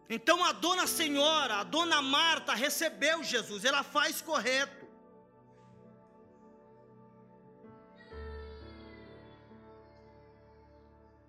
Então 0.08 0.44
a 0.44 0.52
dona 0.52 0.86
senhora, 0.86 1.56
a 1.56 1.64
dona 1.64 2.02
Marta 2.02 2.52
recebeu 2.52 3.24
Jesus, 3.24 3.64
ela 3.64 3.82
faz 3.82 4.20
correto. 4.20 4.80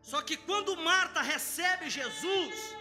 Só 0.01 0.21
que 0.21 0.35
quando 0.35 0.75
Marta 0.75 1.21
recebe 1.21 1.89
Jesus, 1.89 2.75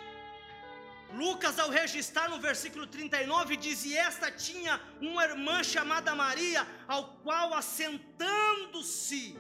Lucas, 1.15 1.59
ao 1.59 1.71
registrar 1.71 2.29
no 2.29 2.41
versículo 2.41 2.87
39, 2.87 3.57
diz: 3.57 3.85
E 3.85 3.97
esta 3.97 4.31
tinha 4.31 4.81
uma 5.01 5.25
irmã 5.25 5.63
chamada 5.63 6.15
Maria, 6.15 6.67
ao 6.87 7.17
qual 7.19 7.53
assentando-se 7.55 9.37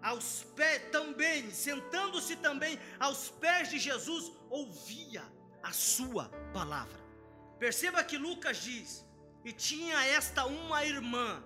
aos 0.00 0.44
pés 0.56 0.90
também, 0.90 1.50
sentando-se 1.50 2.36
também 2.36 2.78
aos 2.98 3.28
pés 3.28 3.70
de 3.70 3.78
Jesus, 3.78 4.32
ouvia 4.50 5.22
a 5.62 5.72
sua 5.72 6.28
palavra. 6.52 7.00
Perceba 7.58 8.04
que 8.04 8.16
Lucas 8.16 8.62
diz: 8.62 9.04
e 9.44 9.52
tinha 9.52 10.04
esta 10.06 10.44
uma 10.46 10.84
irmã. 10.84 11.42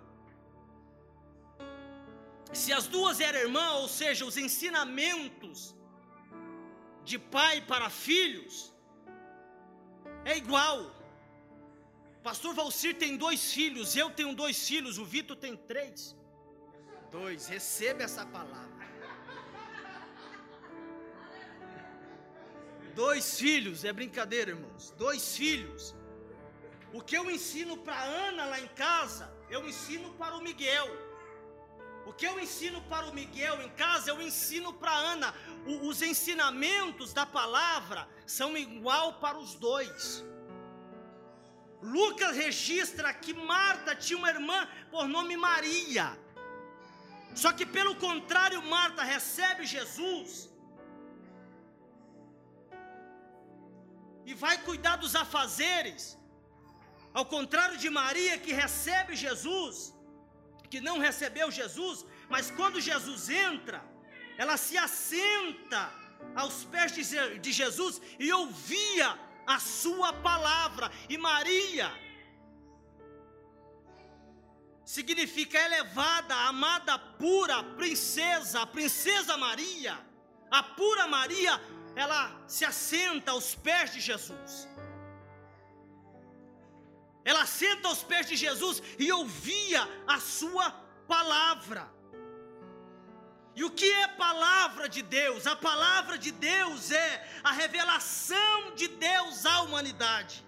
Se 2.53 2.73
as 2.73 2.87
duas 2.87 3.21
eram 3.21 3.41
irmãs, 3.41 3.75
ou 3.75 3.89
seja, 3.89 4.25
os 4.25 4.37
ensinamentos 4.37 5.75
de 7.05 7.19
pai 7.19 7.61
para 7.61 7.91
filhos, 7.91 8.73
é 10.31 10.37
igual. 10.37 10.79
Pastor 12.23 12.53
Valcir 12.53 12.95
tem 13.03 13.17
dois 13.17 13.53
filhos, 13.57 13.97
eu 13.97 14.11
tenho 14.11 14.35
dois 14.35 14.59
filhos, 14.69 14.99
o 14.99 15.05
Vitor 15.05 15.37
tem 15.37 15.57
três. 15.57 16.17
Dois, 17.11 17.47
receba 17.47 18.03
essa 18.03 18.27
palavra. 18.27 18.77
Dois 23.03 23.39
filhos, 23.39 23.85
é 23.85 23.93
brincadeira, 23.93 24.51
irmãos. 24.51 24.91
Dois 25.05 25.37
filhos. 25.37 25.95
O 26.93 27.01
que 27.01 27.17
eu 27.17 27.31
ensino 27.31 27.77
para 27.77 28.03
Ana 28.03 28.47
lá 28.47 28.59
em 28.59 28.69
casa, 28.69 29.33
eu 29.49 29.69
ensino 29.69 30.09
para 30.15 30.35
o 30.35 30.43
Miguel. 30.43 30.89
O 32.09 32.13
que 32.13 32.27
eu 32.31 32.39
ensino 32.39 32.81
para 32.83 33.07
o 33.07 33.15
Miguel 33.15 33.61
em 33.63 33.71
casa, 33.71 34.11
eu 34.11 34.23
ensino 34.23 34.73
para 34.73 34.93
Ana. 34.93 35.35
O, 35.67 35.89
os 35.89 36.01
ensinamentos 36.03 37.13
da 37.13 37.27
palavra 37.27 38.09
são 38.25 38.57
igual 38.57 39.15
para 39.15 39.37
os 39.37 39.55
dois. 39.57 40.25
Lucas 41.83 42.37
registra 42.37 43.13
que 43.13 43.35
Marta 43.35 43.95
tinha 43.95 44.19
uma 44.19 44.31
irmã 44.31 44.69
por 44.91 45.07
nome 45.09 45.37
Maria. 45.37 46.07
Só 47.35 47.53
que 47.53 47.67
pelo 47.67 47.95
contrário, 47.97 48.63
Marta 48.63 49.03
recebe 49.03 49.67
Jesus 49.67 50.49
e 54.25 54.33
vai 54.33 54.57
cuidar 54.69 54.97
dos 54.97 55.15
afazeres. 55.25 56.17
Ao 57.13 57.27
contrário 57.27 57.77
de 57.83 57.91
Maria, 57.91 58.39
que 58.39 58.53
recebe 58.53 59.15
Jesus, 59.17 59.96
que 60.67 60.81
não 60.81 60.99
recebeu 60.99 61.51
Jesus, 61.51 62.05
mas 62.29 62.51
quando 62.51 62.81
Jesus 62.81 63.29
entra, 63.29 63.83
ela 64.37 64.57
se 64.57 64.77
assenta 64.77 65.93
aos 66.35 66.65
pés 66.65 66.93
de 67.41 67.53
Jesus 67.53 68.01
e 68.19 68.33
ouvia 68.33 69.19
a 69.47 69.59
sua 69.59 70.13
palavra. 70.13 70.91
E 71.09 71.17
Maria 71.17 71.93
significa 74.85 75.59
elevada, 75.59 76.35
amada, 76.35 76.99
pura, 76.99 77.63
princesa, 77.63 78.63
a 78.63 78.67
princesa 78.67 79.37
Maria, 79.37 79.99
a 80.51 80.63
pura 80.63 81.07
Maria 81.07 81.61
ela 81.97 82.45
se 82.47 82.65
assenta 82.65 83.31
aos 83.33 83.55
pés 83.55 83.93
de 83.95 84.01
Jesus. 84.01 84.69
Ela 87.31 87.45
senta 87.45 87.89
aos 87.89 88.03
pés 88.11 88.25
de 88.31 88.37
Jesus 88.37 88.81
e 89.05 89.11
ouvia 89.11 89.83
a 90.07 90.21
sua 90.21 90.71
palavra. 91.09 91.83
E 93.59 93.65
o 93.65 93.71
que 93.79 93.91
é 93.91 94.07
palavra 94.07 94.89
de 94.89 95.03
Deus? 95.03 95.45
A 95.45 95.57
palavra 95.57 96.17
de 96.25 96.31
Deus 96.31 96.93
é 96.93 97.11
a 97.43 97.51
revelação 97.51 98.75
de 98.77 98.87
Deus 98.87 99.45
à 99.45 99.63
humanidade. 99.63 100.47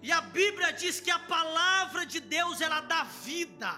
E 0.00 0.10
a 0.10 0.22
Bíblia 0.22 0.72
diz 0.72 0.98
que 0.98 1.10
a 1.10 1.18
palavra 1.18 2.06
de 2.06 2.20
Deus 2.20 2.62
ela 2.62 2.80
dá 2.80 3.04
vida. 3.30 3.72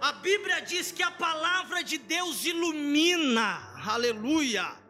A 0.00 0.12
Bíblia 0.12 0.62
diz 0.62 0.90
que 0.90 1.02
a 1.02 1.10
palavra 1.10 1.84
de 1.84 1.98
Deus 1.98 2.46
ilumina, 2.46 3.50
aleluia. 3.94 4.81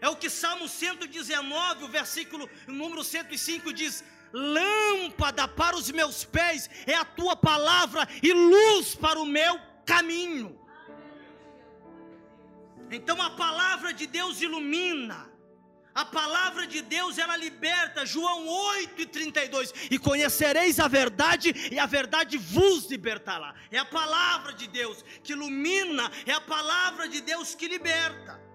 É 0.00 0.08
o 0.08 0.16
que 0.16 0.30
Salmo 0.30 0.66
119, 0.68 1.84
o 1.84 1.88
versículo 1.88 2.48
número 2.66 3.04
105 3.04 3.72
diz: 3.72 4.02
Lâmpada 4.32 5.46
para 5.46 5.76
os 5.76 5.90
meus 5.90 6.24
pés 6.24 6.70
é 6.86 6.94
a 6.94 7.04
tua 7.04 7.36
palavra 7.36 8.08
e 8.22 8.32
luz 8.32 8.94
para 8.94 9.20
o 9.20 9.26
meu 9.26 9.60
caminho. 9.84 10.58
Então 12.90 13.20
a 13.20 13.30
palavra 13.30 13.92
de 13.92 14.06
Deus 14.06 14.40
ilumina. 14.40 15.28
A 15.92 16.04
palavra 16.04 16.66
de 16.68 16.80
Deus 16.82 17.18
ela 17.18 17.36
liberta, 17.36 18.06
João 18.06 18.46
8 18.46 19.02
e 19.02 19.06
32. 19.06 19.74
E 19.90 19.98
conhecereis 19.98 20.78
a 20.78 20.86
verdade, 20.86 21.52
e 21.70 21.78
a 21.78 21.86
verdade 21.86 22.38
vos 22.38 22.86
libertará. 22.88 23.54
É 23.70 23.78
a 23.78 23.84
palavra 23.84 24.52
de 24.52 24.68
Deus 24.68 25.04
que 25.22 25.32
ilumina, 25.32 26.10
é 26.24 26.32
a 26.32 26.40
palavra 26.40 27.08
de 27.08 27.20
Deus 27.20 27.54
que 27.54 27.66
liberta. 27.66 28.49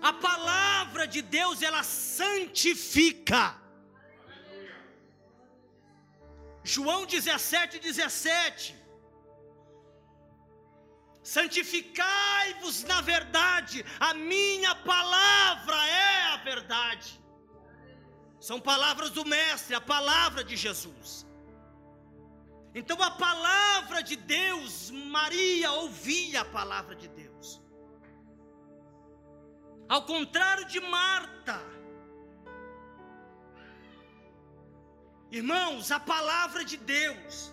A 0.00 0.12
palavra 0.12 1.06
de 1.06 1.22
Deus 1.22 1.62
ela 1.62 1.82
santifica. 1.82 3.56
João 6.62 7.06
17, 7.06 7.78
17 7.78 8.86
santificai-vos 11.26 12.84
na 12.84 13.00
verdade, 13.00 13.84
a 13.98 14.14
minha 14.14 14.74
palavra 14.76 15.76
é 15.88 16.22
a 16.34 16.36
verdade. 16.36 17.20
São 18.40 18.60
palavras 18.60 19.10
do 19.10 19.24
Mestre, 19.24 19.74
a 19.74 19.80
palavra 19.80 20.44
de 20.44 20.56
Jesus. 20.56 21.26
Então 22.72 23.02
a 23.02 23.10
palavra 23.10 24.02
de 24.02 24.14
Deus, 24.14 24.90
Maria 24.90 25.72
ouvia 25.72 26.42
a 26.42 26.44
palavra 26.44 26.94
de 26.94 27.08
Deus. 27.08 27.25
Ao 29.88 30.02
contrário 30.04 30.64
de 30.66 30.80
Marta, 30.80 31.60
irmãos, 35.30 35.90
a 35.90 36.00
palavra 36.00 36.64
de 36.64 36.76
Deus 36.76 37.52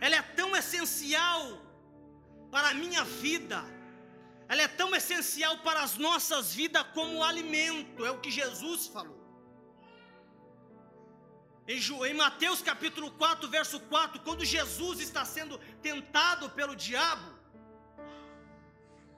ela 0.00 0.16
é 0.16 0.22
tão 0.22 0.56
essencial 0.56 1.60
para 2.50 2.70
a 2.70 2.74
minha 2.74 3.04
vida, 3.04 3.62
ela 4.48 4.62
é 4.62 4.68
tão 4.68 4.94
essencial 4.94 5.58
para 5.58 5.82
as 5.82 5.96
nossas 5.98 6.54
vidas 6.54 6.84
como 6.94 7.22
alimento, 7.22 8.06
é 8.06 8.10
o 8.10 8.20
que 8.20 8.30
Jesus 8.30 8.86
falou. 8.86 9.18
Em 11.68 12.14
Mateus 12.14 12.62
capítulo 12.62 13.10
4, 13.10 13.46
verso 13.50 13.78
4, 13.78 14.22
quando 14.22 14.42
Jesus 14.42 15.00
está 15.00 15.22
sendo 15.22 15.58
tentado 15.82 16.48
pelo 16.50 16.74
diabo, 16.74 17.37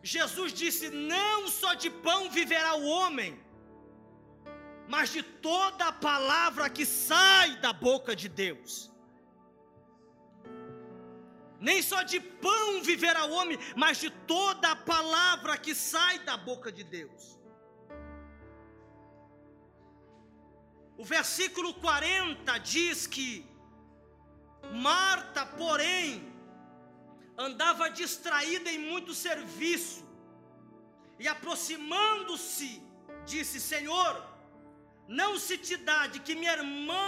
Jesus 0.03 0.53
disse: 0.53 0.89
Não 0.91 1.49
só 1.49 1.75
de 1.75 1.91
pão 1.91 2.31
viverá 2.31 2.75
o 2.75 2.87
homem, 2.87 3.39
mas 4.89 5.11
de 5.11 5.23
toda 5.23 5.87
a 5.87 5.93
palavra 5.93 6.69
que 6.71 6.87
sai 6.87 7.57
da 7.57 7.73
boca 7.73 8.17
de 8.17 8.29
Deus. 8.29 8.91
Nem 11.61 11.83
só 11.83 12.03
de 12.03 12.19
pão 12.19 12.83
viverá 12.83 13.27
o 13.27 13.33
homem, 13.33 13.59
mas 13.77 13.99
de 13.99 14.09
toda 14.09 14.71
a 14.71 14.77
palavra 14.77 15.59
que 15.59 15.75
sai 15.75 16.19
da 16.21 16.37
boca 16.37 16.73
de 16.73 16.83
Deus. 16.83 17.39
O 20.97 21.05
versículo 21.05 21.75
40 21.75 22.59
diz 22.59 23.07
que 23.07 23.47
Marta, 24.73 25.45
porém, 25.45 26.30
andava 27.47 27.89
distraída 27.89 28.71
em 28.71 28.81
muito 28.91 29.13
serviço, 29.27 30.01
e 31.19 31.27
aproximando-se, 31.35 32.71
disse: 33.33 33.59
Senhor, 33.73 34.13
não 35.21 35.33
se 35.47 35.57
te 35.67 35.77
dá 35.89 36.01
de 36.07 36.21
que 36.21 36.35
minha 36.41 36.53
irmã 36.61 37.07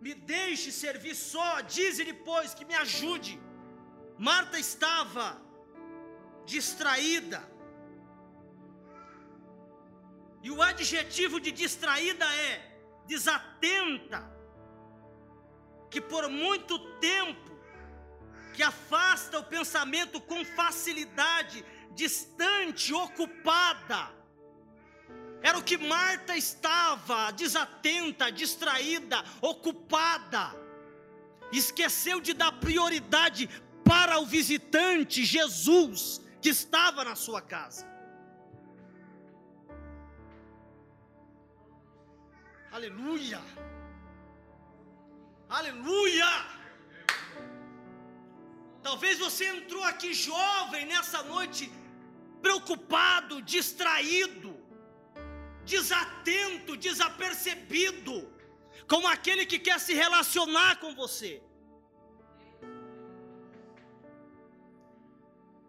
me 0.00 0.14
deixe 0.14 0.70
servir 0.72 1.14
só, 1.14 1.60
dize-lhe, 1.60 2.14
pois, 2.30 2.54
que 2.54 2.64
me 2.70 2.74
ajude. 2.74 3.34
Marta 4.18 4.58
estava 4.58 5.26
distraída, 6.54 7.40
e 10.42 10.50
o 10.50 10.60
adjetivo 10.70 11.40
de 11.40 11.52
distraída 11.52 12.26
é 12.48 12.52
desatenta, 13.06 14.20
que 15.90 16.00
por 16.00 16.28
muito 16.28 16.78
tempo, 17.10 17.51
que 18.52 18.62
afasta 18.62 19.38
o 19.38 19.44
pensamento 19.44 20.20
com 20.20 20.44
facilidade, 20.44 21.64
distante, 21.94 22.92
ocupada. 22.92 24.10
Era 25.42 25.58
o 25.58 25.62
que 25.62 25.76
Marta 25.76 26.36
estava, 26.36 27.32
desatenta, 27.32 28.30
distraída, 28.30 29.24
ocupada. 29.40 30.54
Esqueceu 31.50 32.20
de 32.20 32.32
dar 32.32 32.52
prioridade 32.52 33.48
para 33.84 34.18
o 34.18 34.26
visitante 34.26 35.24
Jesus 35.24 36.22
que 36.40 36.50
estava 36.50 37.04
na 37.04 37.14
sua 37.14 37.42
casa. 37.42 37.90
Aleluia! 42.70 43.40
Aleluia! 45.48 46.61
Talvez 48.82 49.18
você 49.18 49.44
entrou 49.46 49.84
aqui 49.84 50.12
jovem 50.12 50.84
nessa 50.86 51.22
noite, 51.22 51.70
preocupado, 52.40 53.40
distraído, 53.40 54.56
desatento, 55.64 56.76
desapercebido, 56.76 58.28
como 58.88 59.06
aquele 59.06 59.46
que 59.46 59.58
quer 59.58 59.78
se 59.78 59.94
relacionar 59.94 60.76
com 60.76 60.94
você. 60.94 61.40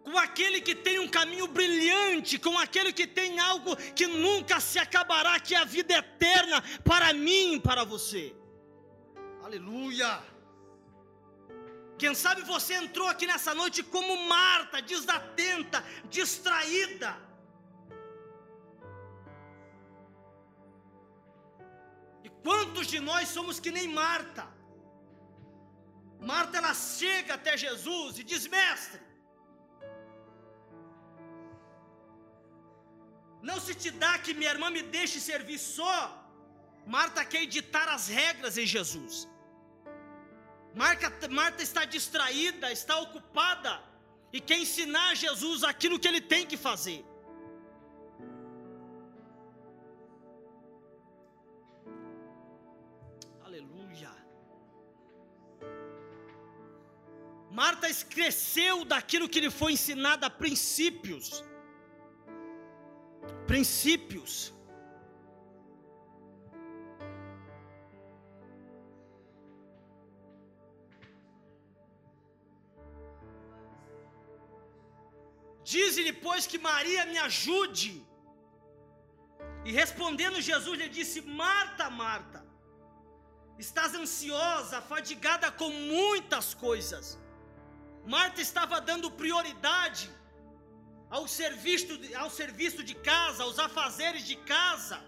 com 0.03 0.17
aquele 0.17 0.59
que 0.59 0.75
tem 0.75 0.99
um 0.99 1.07
caminho 1.07 1.47
brilhante, 1.47 2.37
com 2.37 2.59
aquele 2.59 2.91
que 2.91 3.07
tem 3.07 3.39
algo 3.39 3.75
que 3.95 4.05
nunca 4.05 4.59
se 4.59 4.77
acabará, 4.77 5.39
que 5.39 5.55
é 5.55 5.57
a 5.57 5.63
vida 5.63 5.93
eterna 5.95 6.61
para 6.83 7.13
mim 7.13 7.53
e 7.53 7.59
para 7.59 7.83
você. 7.83 8.35
Aleluia! 9.41 10.32
Quem 12.03 12.15
sabe 12.21 12.41
você 12.53 12.73
entrou 12.83 13.07
aqui 13.11 13.25
nessa 13.31 13.51
noite 13.59 13.79
como 13.93 14.13
Marta, 14.35 14.81
desatenta, 14.91 15.79
distraída. 16.15 17.11
E 22.25 22.29
quantos 22.45 22.87
de 22.93 22.99
nós 23.09 23.29
somos 23.35 23.61
que 23.63 23.71
nem 23.77 23.87
Marta? 24.01 24.45
Marta 26.31 26.57
ela 26.61 26.73
chega 26.73 27.33
até 27.39 27.55
Jesus 27.65 28.19
e 28.19 28.25
diz: 28.31 28.45
Mestre, 28.57 29.01
Não 33.49 33.59
se 33.65 33.73
te 33.83 33.91
dá 34.03 34.13
que 34.23 34.33
minha 34.39 34.53
irmã 34.55 34.69
me 34.77 34.83
deixe 34.97 35.19
servir 35.31 35.61
só. 35.77 35.97
Marta 36.97 37.29
quer 37.31 37.43
editar 37.49 37.87
as 37.97 38.07
regras 38.21 38.57
em 38.57 38.67
Jesus. 38.77 39.15
Marta, 40.73 41.27
Marta 41.29 41.61
está 41.61 41.85
distraída, 41.85 42.71
está 42.71 42.99
ocupada 42.99 43.81
e 44.31 44.39
quer 44.41 44.57
ensinar 44.57 45.15
Jesus 45.15 45.63
aquilo 45.63 45.99
que 45.99 46.07
ele 46.07 46.21
tem 46.21 46.45
que 46.45 46.57
fazer. 46.57 47.05
Aleluia. 53.45 54.11
Marta 57.51 57.87
esqueceu 57.87 58.83
daquilo 58.83 59.29
que 59.29 59.39
lhe 59.39 59.51
foi 59.51 59.73
ensinado 59.73 60.25
a 60.25 60.29
princípios 60.29 61.43
princípios. 63.53 64.53
Diz-lhe, 75.93 76.13
pois, 76.27 76.47
que 76.51 76.57
Maria 76.69 77.01
me 77.11 77.17
ajude. 77.29 77.91
E 79.67 79.71
respondendo 79.81 80.45
Jesus 80.49 80.75
lhe 80.81 80.89
disse: 80.97 81.19
Marta, 81.43 81.85
Marta, 82.03 82.39
estás 83.65 83.93
ansiosa, 84.01 84.81
fadigada 84.93 85.51
com 85.51 85.69
muitas 85.69 86.47
coisas. 86.65 87.05
Marta 88.15 88.41
estava 88.41 88.81
dando 88.89 89.11
prioridade 89.23 90.09
ao 91.17 91.25
serviço, 91.27 91.93
ao 92.23 92.29
serviço 92.41 92.81
de 92.89 92.95
casa, 93.11 93.43
aos 93.43 93.59
afazeres 93.67 94.23
de 94.31 94.37
casa. 94.53 94.99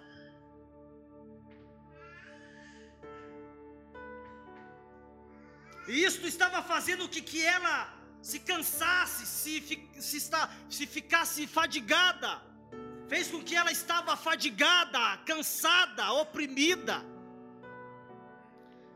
E 5.87 6.03
isto 6.09 6.25
estava 6.33 6.61
fazendo 6.73 7.09
que, 7.09 7.21
que 7.31 7.41
ela 7.57 7.94
se 8.29 8.39
cansasse, 8.39 9.23
se, 9.27 9.53
se, 9.99 10.17
está, 10.17 10.49
se 10.67 10.87
ficasse 10.87 11.45
fadigada. 11.45 12.41
Fez 13.07 13.27
com 13.27 13.39
que 13.47 13.55
ela 13.55 13.71
estava 13.71 14.17
fadigada, 14.17 15.01
cansada, 15.27 16.11
oprimida. 16.11 17.05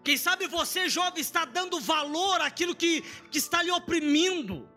Quem 0.04 0.18
sabe 0.18 0.48
você, 0.48 0.90
jovem, 0.90 1.22
está 1.22 1.46
dando 1.46 1.80
valor 1.80 2.42
àquilo 2.42 2.76
que, 2.76 3.04
que 3.30 3.38
está 3.38 3.62
lhe 3.62 3.70
oprimindo. 3.70 4.68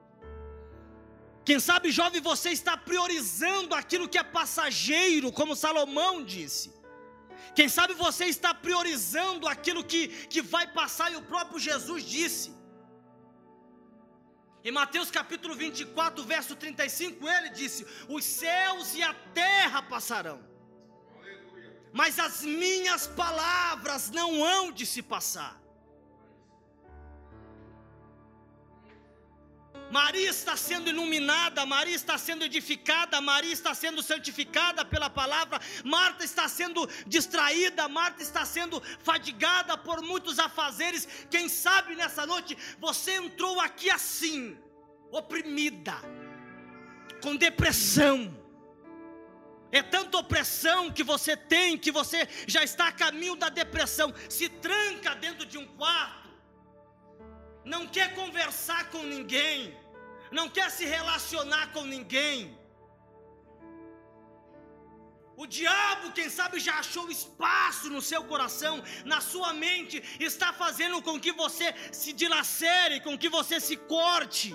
Quem 1.46 1.58
sabe, 1.58 1.90
jovem, 1.90 2.20
você 2.20 2.50
está 2.50 2.76
priorizando 2.76 3.74
aquilo 3.74 4.06
que 4.06 4.18
é 4.18 4.22
passageiro, 4.22 5.32
como 5.32 5.56
Salomão 5.56 6.22
disse. 6.22 6.70
Quem 7.54 7.70
sabe 7.70 7.94
você 7.94 8.26
está 8.26 8.52
priorizando 8.52 9.48
aquilo 9.48 9.82
que, 9.82 10.08
que 10.08 10.42
vai 10.42 10.66
passar, 10.66 11.10
e 11.10 11.16
o 11.16 11.22
próprio 11.22 11.58
Jesus 11.58 12.04
disse. 12.04 12.61
Em 14.64 14.70
Mateus 14.70 15.10
capítulo 15.10 15.54
24, 15.54 16.22
verso 16.24 16.54
35, 16.54 17.28
ele 17.28 17.50
disse: 17.50 17.86
Os 18.08 18.24
céus 18.24 18.94
e 18.94 19.02
a 19.02 19.12
terra 19.34 19.82
passarão, 19.82 20.40
mas 21.92 22.18
as 22.18 22.42
minhas 22.42 23.06
palavras 23.06 24.10
não 24.10 24.44
hão 24.44 24.70
de 24.72 24.86
se 24.86 25.02
passar. 25.02 25.61
Maria 29.92 30.30
está 30.30 30.56
sendo 30.56 30.88
iluminada, 30.88 31.66
Maria 31.66 31.94
está 31.94 32.16
sendo 32.16 32.46
edificada, 32.46 33.20
Maria 33.20 33.52
está 33.52 33.74
sendo 33.74 34.02
santificada 34.02 34.86
pela 34.86 35.10
palavra, 35.10 35.60
Marta 35.84 36.24
está 36.24 36.48
sendo 36.48 36.88
distraída, 37.06 37.86
Marta 37.88 38.22
está 38.22 38.42
sendo 38.46 38.82
fadigada 39.00 39.76
por 39.76 40.00
muitos 40.00 40.38
afazeres. 40.38 41.06
Quem 41.30 41.46
sabe 41.46 41.94
nessa 41.94 42.24
noite 42.24 42.56
você 42.80 43.16
entrou 43.16 43.60
aqui 43.60 43.90
assim, 43.90 44.56
oprimida, 45.10 45.96
com 47.22 47.36
depressão. 47.36 48.34
É 49.70 49.82
tanta 49.82 50.16
opressão 50.16 50.90
que 50.90 51.02
você 51.02 51.36
tem 51.36 51.76
que 51.76 51.92
você 51.92 52.26
já 52.46 52.64
está 52.64 52.88
a 52.88 52.92
caminho 52.92 53.36
da 53.36 53.50
depressão. 53.50 54.14
Se 54.30 54.48
tranca 54.48 55.14
dentro 55.14 55.44
de 55.44 55.58
um 55.58 55.66
quarto 55.66 56.22
não 57.64 57.86
quer 57.86 58.14
conversar 58.14 58.90
com 58.90 59.02
ninguém, 59.02 59.76
não 60.38 60.48
quer 60.48 60.70
se 60.70 60.84
relacionar 60.96 61.72
com 61.74 61.84
ninguém. 61.84 62.36
O 65.42 65.46
diabo, 65.46 66.12
quem 66.12 66.28
sabe, 66.28 66.60
já 66.60 66.74
achou 66.78 67.10
espaço 67.10 67.88
no 67.94 68.02
seu 68.02 68.22
coração, 68.24 68.74
na 69.04 69.20
sua 69.20 69.52
mente, 69.52 70.02
está 70.20 70.52
fazendo 70.52 71.00
com 71.02 71.18
que 71.18 71.32
você 71.32 71.74
se 71.90 72.12
dilacere, 72.12 73.00
com 73.00 73.16
que 73.16 73.28
você 73.28 73.58
se 73.58 73.76
corte, 73.76 74.54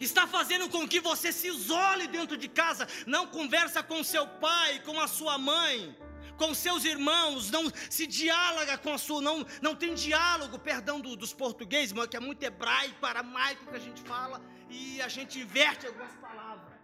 está 0.00 0.26
fazendo 0.26 0.68
com 0.68 0.86
que 0.88 1.00
você 1.00 1.32
se 1.32 1.48
isole 1.48 2.06
dentro 2.06 2.36
de 2.36 2.48
casa, 2.48 2.86
não 3.06 3.26
conversa 3.26 3.82
com 3.82 4.04
seu 4.04 4.26
pai, 4.26 4.80
com 4.80 5.00
a 5.00 5.08
sua 5.08 5.36
mãe, 5.36 5.96
com 6.36 6.54
seus 6.54 6.84
irmãos, 6.84 7.50
não 7.50 7.64
se 7.90 8.06
dialoga 8.06 8.76
com 8.78 8.92
a 8.92 8.98
sua, 8.98 9.20
não, 9.20 9.46
não 9.60 9.74
tem 9.74 9.94
diálogo, 9.94 10.58
perdão 10.58 11.00
do, 11.00 11.16
dos 11.16 11.32
portugueses, 11.32 11.92
mas 11.92 12.06
que 12.06 12.16
é 12.16 12.20
muito 12.20 12.42
hebraico, 12.42 13.04
aramaico 13.04 13.66
que 13.66 13.76
a 13.76 13.80
gente 13.80 14.02
fala, 14.02 14.40
e 14.68 15.00
a 15.00 15.08
gente 15.08 15.38
inverte 15.38 15.86
algumas 15.86 16.14
palavras. 16.16 16.74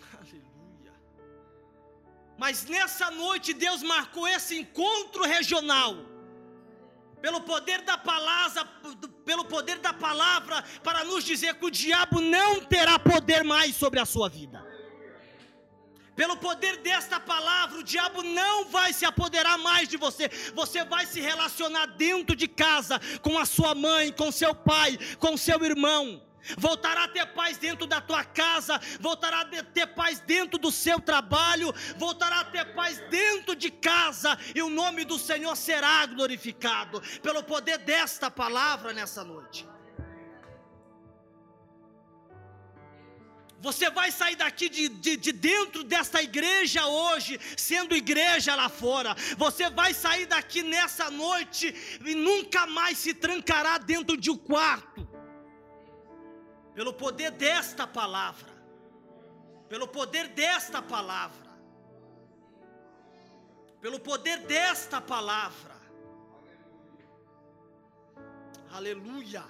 Aleluia. 0.20 0.94
Mas 2.38 2.64
nessa 2.66 3.10
noite 3.10 3.52
Deus 3.52 3.82
marcou 3.82 4.28
esse 4.28 4.58
encontro 4.58 5.22
regional 5.24 6.15
pelo 7.20 7.40
poder 7.40 7.82
da 7.82 7.96
palavra, 7.98 8.64
pelo 9.24 9.44
poder 9.44 9.78
da 9.78 9.92
palavra, 9.92 10.62
para 10.82 11.04
nos 11.04 11.24
dizer 11.24 11.54
que 11.54 11.66
o 11.66 11.70
diabo 11.70 12.20
não 12.20 12.60
terá 12.60 12.98
poder 12.98 13.42
mais 13.42 13.74
sobre 13.74 14.00
a 14.00 14.04
sua 14.04 14.28
vida. 14.28 14.64
Pelo 16.14 16.36
poder 16.38 16.78
desta 16.78 17.20
palavra, 17.20 17.78
o 17.78 17.82
diabo 17.82 18.22
não 18.22 18.64
vai 18.66 18.92
se 18.92 19.04
apoderar 19.04 19.58
mais 19.58 19.86
de 19.86 19.98
você. 19.98 20.30
Você 20.54 20.82
vai 20.82 21.04
se 21.04 21.20
relacionar 21.20 21.86
dentro 21.86 22.34
de 22.34 22.48
casa 22.48 22.98
com 23.20 23.38
a 23.38 23.44
sua 23.44 23.74
mãe, 23.74 24.10
com 24.10 24.32
seu 24.32 24.54
pai, 24.54 24.98
com 25.18 25.36
seu 25.36 25.62
irmão 25.62 26.25
voltará 26.56 27.04
a 27.04 27.08
ter 27.08 27.26
paz 27.26 27.58
dentro 27.58 27.86
da 27.86 28.00
tua 28.00 28.24
casa, 28.24 28.80
voltará 29.00 29.40
a 29.40 29.44
ter 29.44 29.86
paz 29.88 30.20
dentro 30.20 30.58
do 30.58 30.70
seu 30.70 31.00
trabalho, 31.00 31.72
voltará 31.96 32.40
a 32.40 32.44
ter 32.44 32.74
paz 32.74 32.98
dentro 33.10 33.54
de 33.56 33.70
casa, 33.70 34.38
e 34.54 34.62
o 34.62 34.70
nome 34.70 35.04
do 35.04 35.18
Senhor 35.18 35.56
será 35.56 36.06
glorificado 36.06 37.00
pelo 37.22 37.42
poder 37.42 37.78
desta 37.78 38.30
palavra 38.30 38.92
nessa 38.92 39.24
noite. 39.24 39.66
Você 43.58 43.90
vai 43.90 44.12
sair 44.12 44.36
daqui 44.36 44.68
de, 44.68 44.88
de, 44.88 45.16
de, 45.16 45.32
dentro 45.32 45.82
desta 45.82 46.22
igreja 46.22 46.86
hoje, 46.86 47.40
sendo 47.56 47.96
igreja 47.96 48.54
lá 48.54 48.68
fora. 48.68 49.16
Você 49.36 49.70
vai 49.70 49.94
sair 49.94 50.26
daqui 50.26 50.62
nessa 50.62 51.10
noite 51.10 51.74
e 52.04 52.14
nunca 52.14 52.66
mais 52.66 52.98
se 52.98 53.14
trancará 53.14 53.78
dentro 53.78 54.16
de 54.16 54.30
um 54.30 54.36
quarto 54.36 55.15
pelo 56.76 56.92
poder 56.92 57.30
desta 57.30 57.86
palavra, 57.86 58.52
pelo 59.66 59.88
poder 59.88 60.28
desta 60.28 60.82
palavra, 60.82 61.50
pelo 63.80 63.98
poder 63.98 64.40
desta 64.40 65.00
palavra. 65.00 65.74
Aleluia. 68.70 69.42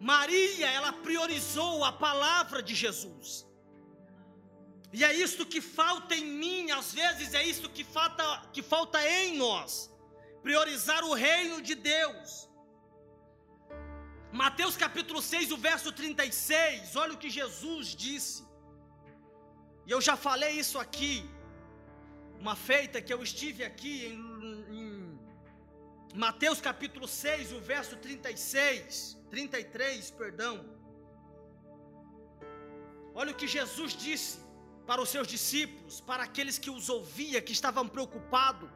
Maria, 0.00 0.70
ela 0.70 0.94
priorizou 0.94 1.84
a 1.84 1.92
palavra 1.92 2.62
de 2.62 2.74
Jesus. 2.74 3.46
E 4.94 5.04
é 5.04 5.12
isto 5.12 5.44
que 5.44 5.60
falta 5.60 6.14
em 6.14 6.24
mim, 6.24 6.70
às 6.70 6.94
vezes 6.94 7.34
é 7.34 7.42
isto 7.44 7.68
que 7.68 7.84
falta, 7.84 8.48
que 8.50 8.62
falta 8.62 9.06
em 9.06 9.36
nós 9.36 9.93
priorizar 10.44 11.02
o 11.10 11.14
reino 11.26 11.58
de 11.68 11.74
Deus. 11.74 12.30
Mateus 14.42 14.76
capítulo 14.84 15.20
6, 15.22 15.52
o 15.56 15.58
verso 15.68 15.90
36, 16.00 16.96
olha 17.02 17.14
o 17.14 17.20
que 17.22 17.30
Jesus 17.30 17.86
disse. 18.04 18.40
E 19.86 19.90
eu 19.94 20.00
já 20.08 20.16
falei 20.26 20.52
isso 20.64 20.78
aqui, 20.84 21.14
uma 22.44 22.56
feita 22.68 23.00
que 23.00 23.14
eu 23.14 23.22
estive 23.28 23.62
aqui 23.70 23.94
em, 24.12 24.20
em 24.78 24.84
Mateus 26.26 26.60
capítulo 26.68 27.08
6, 27.08 27.52
o 27.52 27.60
verso 27.72 27.96
36, 27.96 29.16
33, 29.30 30.10
perdão. 30.22 30.56
Olha 33.14 33.32
o 33.32 33.38
que 33.40 33.48
Jesus 33.58 33.92
disse 34.06 34.38
para 34.88 35.00
os 35.00 35.08
seus 35.08 35.26
discípulos, 35.26 36.00
para 36.00 36.22
aqueles 36.28 36.58
que 36.58 36.70
os 36.78 36.88
ouvia, 36.98 37.40
que 37.40 37.54
estavam 37.58 37.86
preocupados 37.88 38.68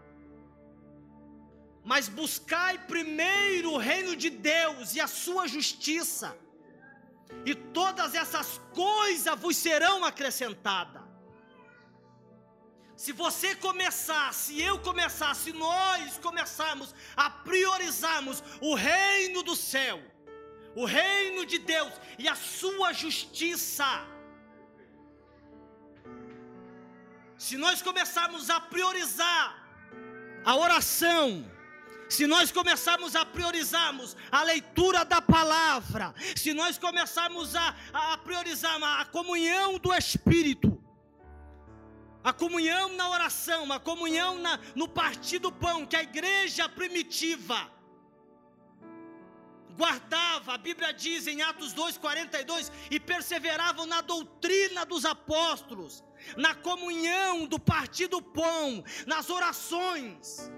mas 1.91 2.07
buscai 2.07 2.75
primeiro 2.93 3.73
o 3.73 3.79
reino 3.79 4.15
de 4.15 4.29
Deus 4.29 4.95
e 4.95 5.01
a 5.01 5.07
sua 5.07 5.45
justiça, 5.49 6.37
e 7.47 7.55
todas 7.55 8.15
essas 8.15 8.61
coisas 8.75 9.41
vos 9.41 9.57
serão 9.57 10.05
acrescentadas. 10.05 11.03
Se 12.95 13.11
você 13.23 13.55
começar, 13.55 14.35
se 14.35 14.61
eu 14.61 14.79
começar, 14.81 15.33
se 15.35 15.51
nós 15.55 16.19
começarmos 16.19 16.95
a 17.17 17.31
priorizarmos 17.31 18.45
o 18.61 18.75
reino 18.75 19.43
do 19.43 19.57
céu, 19.57 19.99
o 20.77 20.85
reino 20.85 21.47
de 21.47 21.59
Deus 21.59 21.95
e 22.19 22.29
a 22.29 22.35
sua 22.35 22.93
justiça, 22.93 23.91
se 27.39 27.57
nós 27.57 27.81
começarmos 27.81 28.51
a 28.51 28.61
priorizar 28.61 29.47
a 30.45 30.55
oração, 30.55 31.57
se 32.09 32.27
nós 32.27 32.51
começarmos 32.51 33.15
a 33.15 33.25
priorizarmos 33.25 34.17
a 34.31 34.43
leitura 34.43 35.05
da 35.05 35.21
palavra, 35.21 36.15
se 36.37 36.55
nós 36.55 36.79
começarmos 36.79 37.55
a, 37.55 37.75
a 37.93 38.19
priorizar 38.19 38.83
a 38.83 39.05
comunhão 39.05 39.79
do 39.79 39.93
Espírito, 39.93 40.83
a 42.25 42.33
comunhão 42.33 42.95
na 42.95 43.09
oração, 43.11 43.71
a 43.73 43.79
comunhão 43.79 44.39
na, 44.39 44.59
no 44.75 44.89
partir 44.89 45.39
do 45.39 45.53
pão, 45.53 45.87
que 45.87 45.97
a 45.97 46.03
igreja 46.03 46.69
primitiva 46.69 47.71
guardava, 49.79 50.55
a 50.55 50.59
Bíblia 50.59 50.93
diz 50.93 51.29
em 51.29 51.41
Atos 51.41 51.73
2,42, 51.73 52.71
e 52.91 52.99
perseveravam 52.99 53.87
na 53.87 54.01
doutrina 54.01 54.85
dos 54.85 55.05
apóstolos, 55.05 56.03
na 56.37 56.53
comunhão 56.53 57.47
do 57.47 57.61
partir 57.61 58.09
do 58.09 58.21
pão, 58.21 58.83
nas 59.07 59.31
orações. 59.31 60.51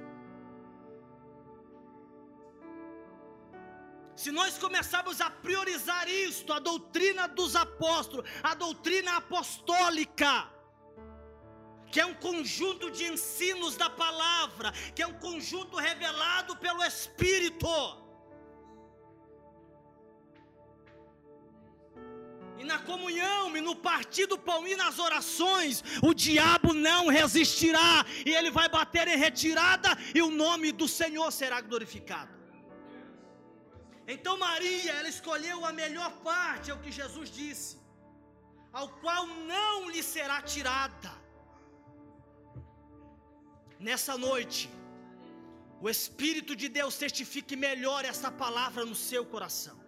Se 4.17 4.31
nós 4.31 4.59
começarmos 4.59 5.21
a 5.21 5.31
priorizar 5.31 6.09
isto, 6.09 6.53
a 6.53 6.59
doutrina 6.59 7.27
dos 7.27 7.57
apóstolos, 7.57 8.29
a 8.43 8.55
doutrina 8.55 9.17
apostólica, 9.17 10.51
que 11.91 12.01
é 12.01 12.07
um 12.07 12.15
conjunto 12.15 12.91
de 12.91 13.05
ensinos 13.05 13.77
da 13.77 13.91
palavra, 13.91 14.73
que 14.95 15.03
é 15.03 15.07
um 15.07 15.19
conjunto 15.19 15.77
revelado 15.77 16.57
pelo 16.57 16.83
Espírito. 16.85 17.67
E 22.59 22.65
na 22.65 22.79
comunhão, 22.79 23.57
e 23.57 23.61
no 23.61 23.75
partir 23.75 24.27
do 24.27 24.39
pão, 24.39 24.69
e 24.69 24.77
nas 24.77 24.99
orações, 24.99 25.83
o 26.03 26.13
diabo 26.13 26.75
não 26.75 27.09
resistirá, 27.09 28.05
e 28.25 28.31
ele 28.31 28.51
vai 28.51 28.69
bater 28.69 29.09
em 29.09 29.17
retirada, 29.17 29.97
e 30.15 30.21
o 30.21 30.31
nome 30.31 30.71
do 30.71 30.87
Senhor 30.87 31.33
será 31.33 31.61
glorificado. 31.61 32.40
Então 34.15 34.35
Maria, 34.47 34.93
ela 34.99 35.11
escolheu 35.17 35.59
a 35.65 35.73
melhor 35.81 36.11
parte, 36.31 36.71
é 36.71 36.75
o 36.75 36.83
que 36.85 36.93
Jesus 37.01 37.29
disse, 37.41 37.75
ao 38.79 38.89
qual 39.03 39.25
não 39.53 39.89
lhe 39.93 40.03
será 40.15 40.39
tirada. 40.53 41.13
Nessa 43.89 44.15
noite, 44.29 44.63
o 45.85 45.89
Espírito 45.89 46.55
de 46.63 46.69
Deus 46.79 46.97
testifique 47.05 47.55
melhor 47.69 48.05
essa 48.05 48.31
palavra 48.45 48.85
no 48.85 48.97
seu 49.11 49.23
coração. 49.35 49.79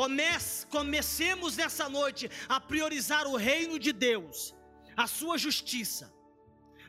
Comece, 0.00 0.66
comecemos 0.66 1.56
nessa 1.56 1.88
noite 1.88 2.28
a 2.48 2.58
priorizar 2.72 3.26
o 3.28 3.36
reino 3.36 3.78
de 3.78 3.92
Deus, 3.92 4.54
a 5.04 5.06
sua 5.06 5.38
justiça. 5.46 6.12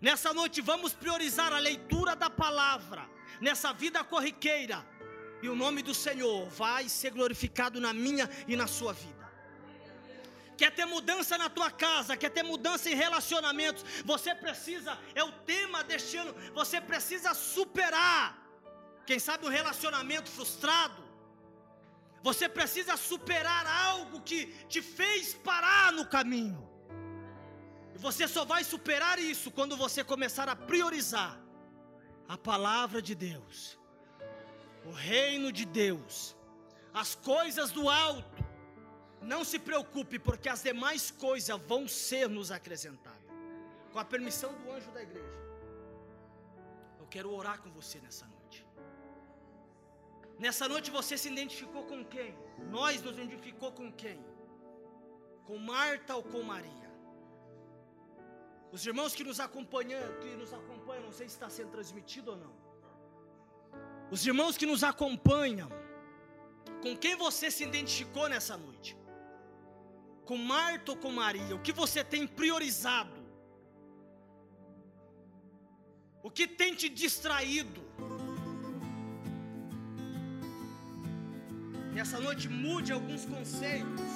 Nessa 0.02 0.34
noite 0.34 0.60
vamos 0.60 0.92
priorizar 1.04 1.54
a 1.54 1.60
leitura 1.60 2.16
da 2.16 2.30
palavra, 2.30 3.04
nessa 3.40 3.72
vida 3.84 4.04
corriqueira 4.04 4.80
e 5.44 5.50
o 5.50 5.56
nome 5.64 5.82
do 5.88 5.94
Senhor 5.94 6.48
vai 6.50 6.88
ser 6.88 7.12
glorificado 7.12 7.78
na 7.86 7.94
minha 7.94 8.30
e 8.48 8.56
na 8.56 8.66
sua 8.66 8.94
vida. 8.94 9.24
Quer 10.58 10.72
ter 10.78 10.86
mudança 10.86 11.38
na 11.38 11.50
tua 11.50 11.70
casa, 11.70 12.16
quer 12.16 12.30
ter 12.30 12.44
mudança 12.44 12.90
em 12.90 12.96
relacionamentos, 12.96 13.84
você 14.06 14.34
precisa, 14.34 14.98
é 15.14 15.24
o 15.24 15.34
tema 15.54 15.84
deste 15.84 16.16
ano, 16.16 16.34
você 16.54 16.80
precisa 16.80 17.34
superar, 17.34 18.26
quem 19.06 19.20
sabe 19.20 19.46
um 19.46 19.50
relacionamento 19.50 20.30
frustrado, 20.32 21.04
Você 22.28 22.48
precisa 22.48 22.96
superar 22.96 23.68
algo 23.68 24.22
que 24.22 24.40
te 24.70 24.82
fez 24.82 25.34
parar 25.34 25.92
no 25.92 26.06
caminho. 26.06 26.62
E 27.94 27.98
você 27.98 28.30
só 28.30 28.46
vai 28.46 28.64
superar 28.64 29.20
isso 29.20 29.52
quando 29.52 29.76
você 29.76 30.06
começar 30.06 30.48
a 30.48 30.56
priorizar 30.56 31.38
a 32.26 32.38
palavra 32.38 33.02
de 33.02 33.14
Deus, 33.14 33.78
o 34.86 34.92
reino 34.92 35.52
de 35.52 35.66
Deus, 35.66 36.36
as 36.94 37.16
coisas 37.16 37.72
do 37.72 37.90
alto. 37.90 38.44
Não 39.22 39.46
se 39.46 39.58
preocupe, 39.58 40.20
porque 40.20 40.50
as 40.50 40.62
demais 40.62 41.10
coisas 41.10 41.58
vão 41.62 41.88
ser 41.88 42.28
nos 42.28 42.52
acrescentadas. 42.52 43.22
Com 43.92 44.00
a 44.00 44.04
permissão 44.04 44.54
do 44.54 44.72
anjo 44.72 44.92
da 44.92 45.02
igreja, 45.02 45.40
eu 47.00 47.08
quero 47.08 47.32
orar 47.32 47.62
com 47.62 47.72
você 47.72 48.00
nessa 48.00 48.26
noite. 48.26 48.66
Nessa 50.40 50.68
noite 50.68 50.92
você 50.92 51.18
se 51.18 51.30
identificou 51.30 51.84
com 51.86 52.04
quem? 52.04 52.36
Nós 52.70 53.02
nos 53.02 53.14
identificou 53.14 53.72
com 53.72 53.92
quem? 53.92 54.20
Com 55.46 55.58
Marta 55.58 56.16
ou 56.16 56.24
com 56.24 56.42
Maria? 56.42 56.92
Os 58.72 58.86
irmãos 58.86 59.14
que 59.14 59.24
nos 59.24 59.40
acompanham, 59.40 60.02
que 60.20 60.36
nos 60.36 60.52
acompanham, 60.52 61.04
não 61.04 61.12
sei 61.12 61.30
se 61.30 61.36
está 61.36 61.50
sendo 61.50 61.70
transmitido 61.70 62.32
ou 62.32 62.38
não. 62.38 62.54
Os 64.14 64.24
irmãos 64.28 64.56
que 64.56 64.68
nos 64.72 64.84
acompanham, 64.84 65.70
com 66.84 66.96
quem 67.04 67.16
você 67.16 67.50
se 67.50 67.64
identificou 67.64 68.26
nessa 68.34 68.56
noite? 68.56 68.96
Com 70.24 70.38
Marta 70.38 70.92
ou 70.92 70.98
com 71.04 71.12
Maria? 71.12 71.56
O 71.56 71.64
que 71.66 71.74
você 71.82 72.04
tem 72.04 72.28
priorizado? 72.28 73.20
O 76.22 76.30
que 76.30 76.46
tem 76.46 76.76
te 76.76 76.90
distraído? 76.90 77.82
Nessa 81.96 82.20
noite 82.20 82.48
mude 82.48 82.94
alguns 82.94 83.26
conceitos. 83.26 84.12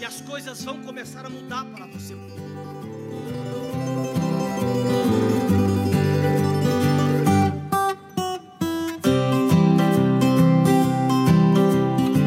E 0.00 0.04
as 0.04 0.20
coisas 0.22 0.64
vão 0.64 0.82
começar 0.82 1.24
a 1.24 1.30
mudar 1.30 1.64
para 1.66 1.86
você. 1.86 2.14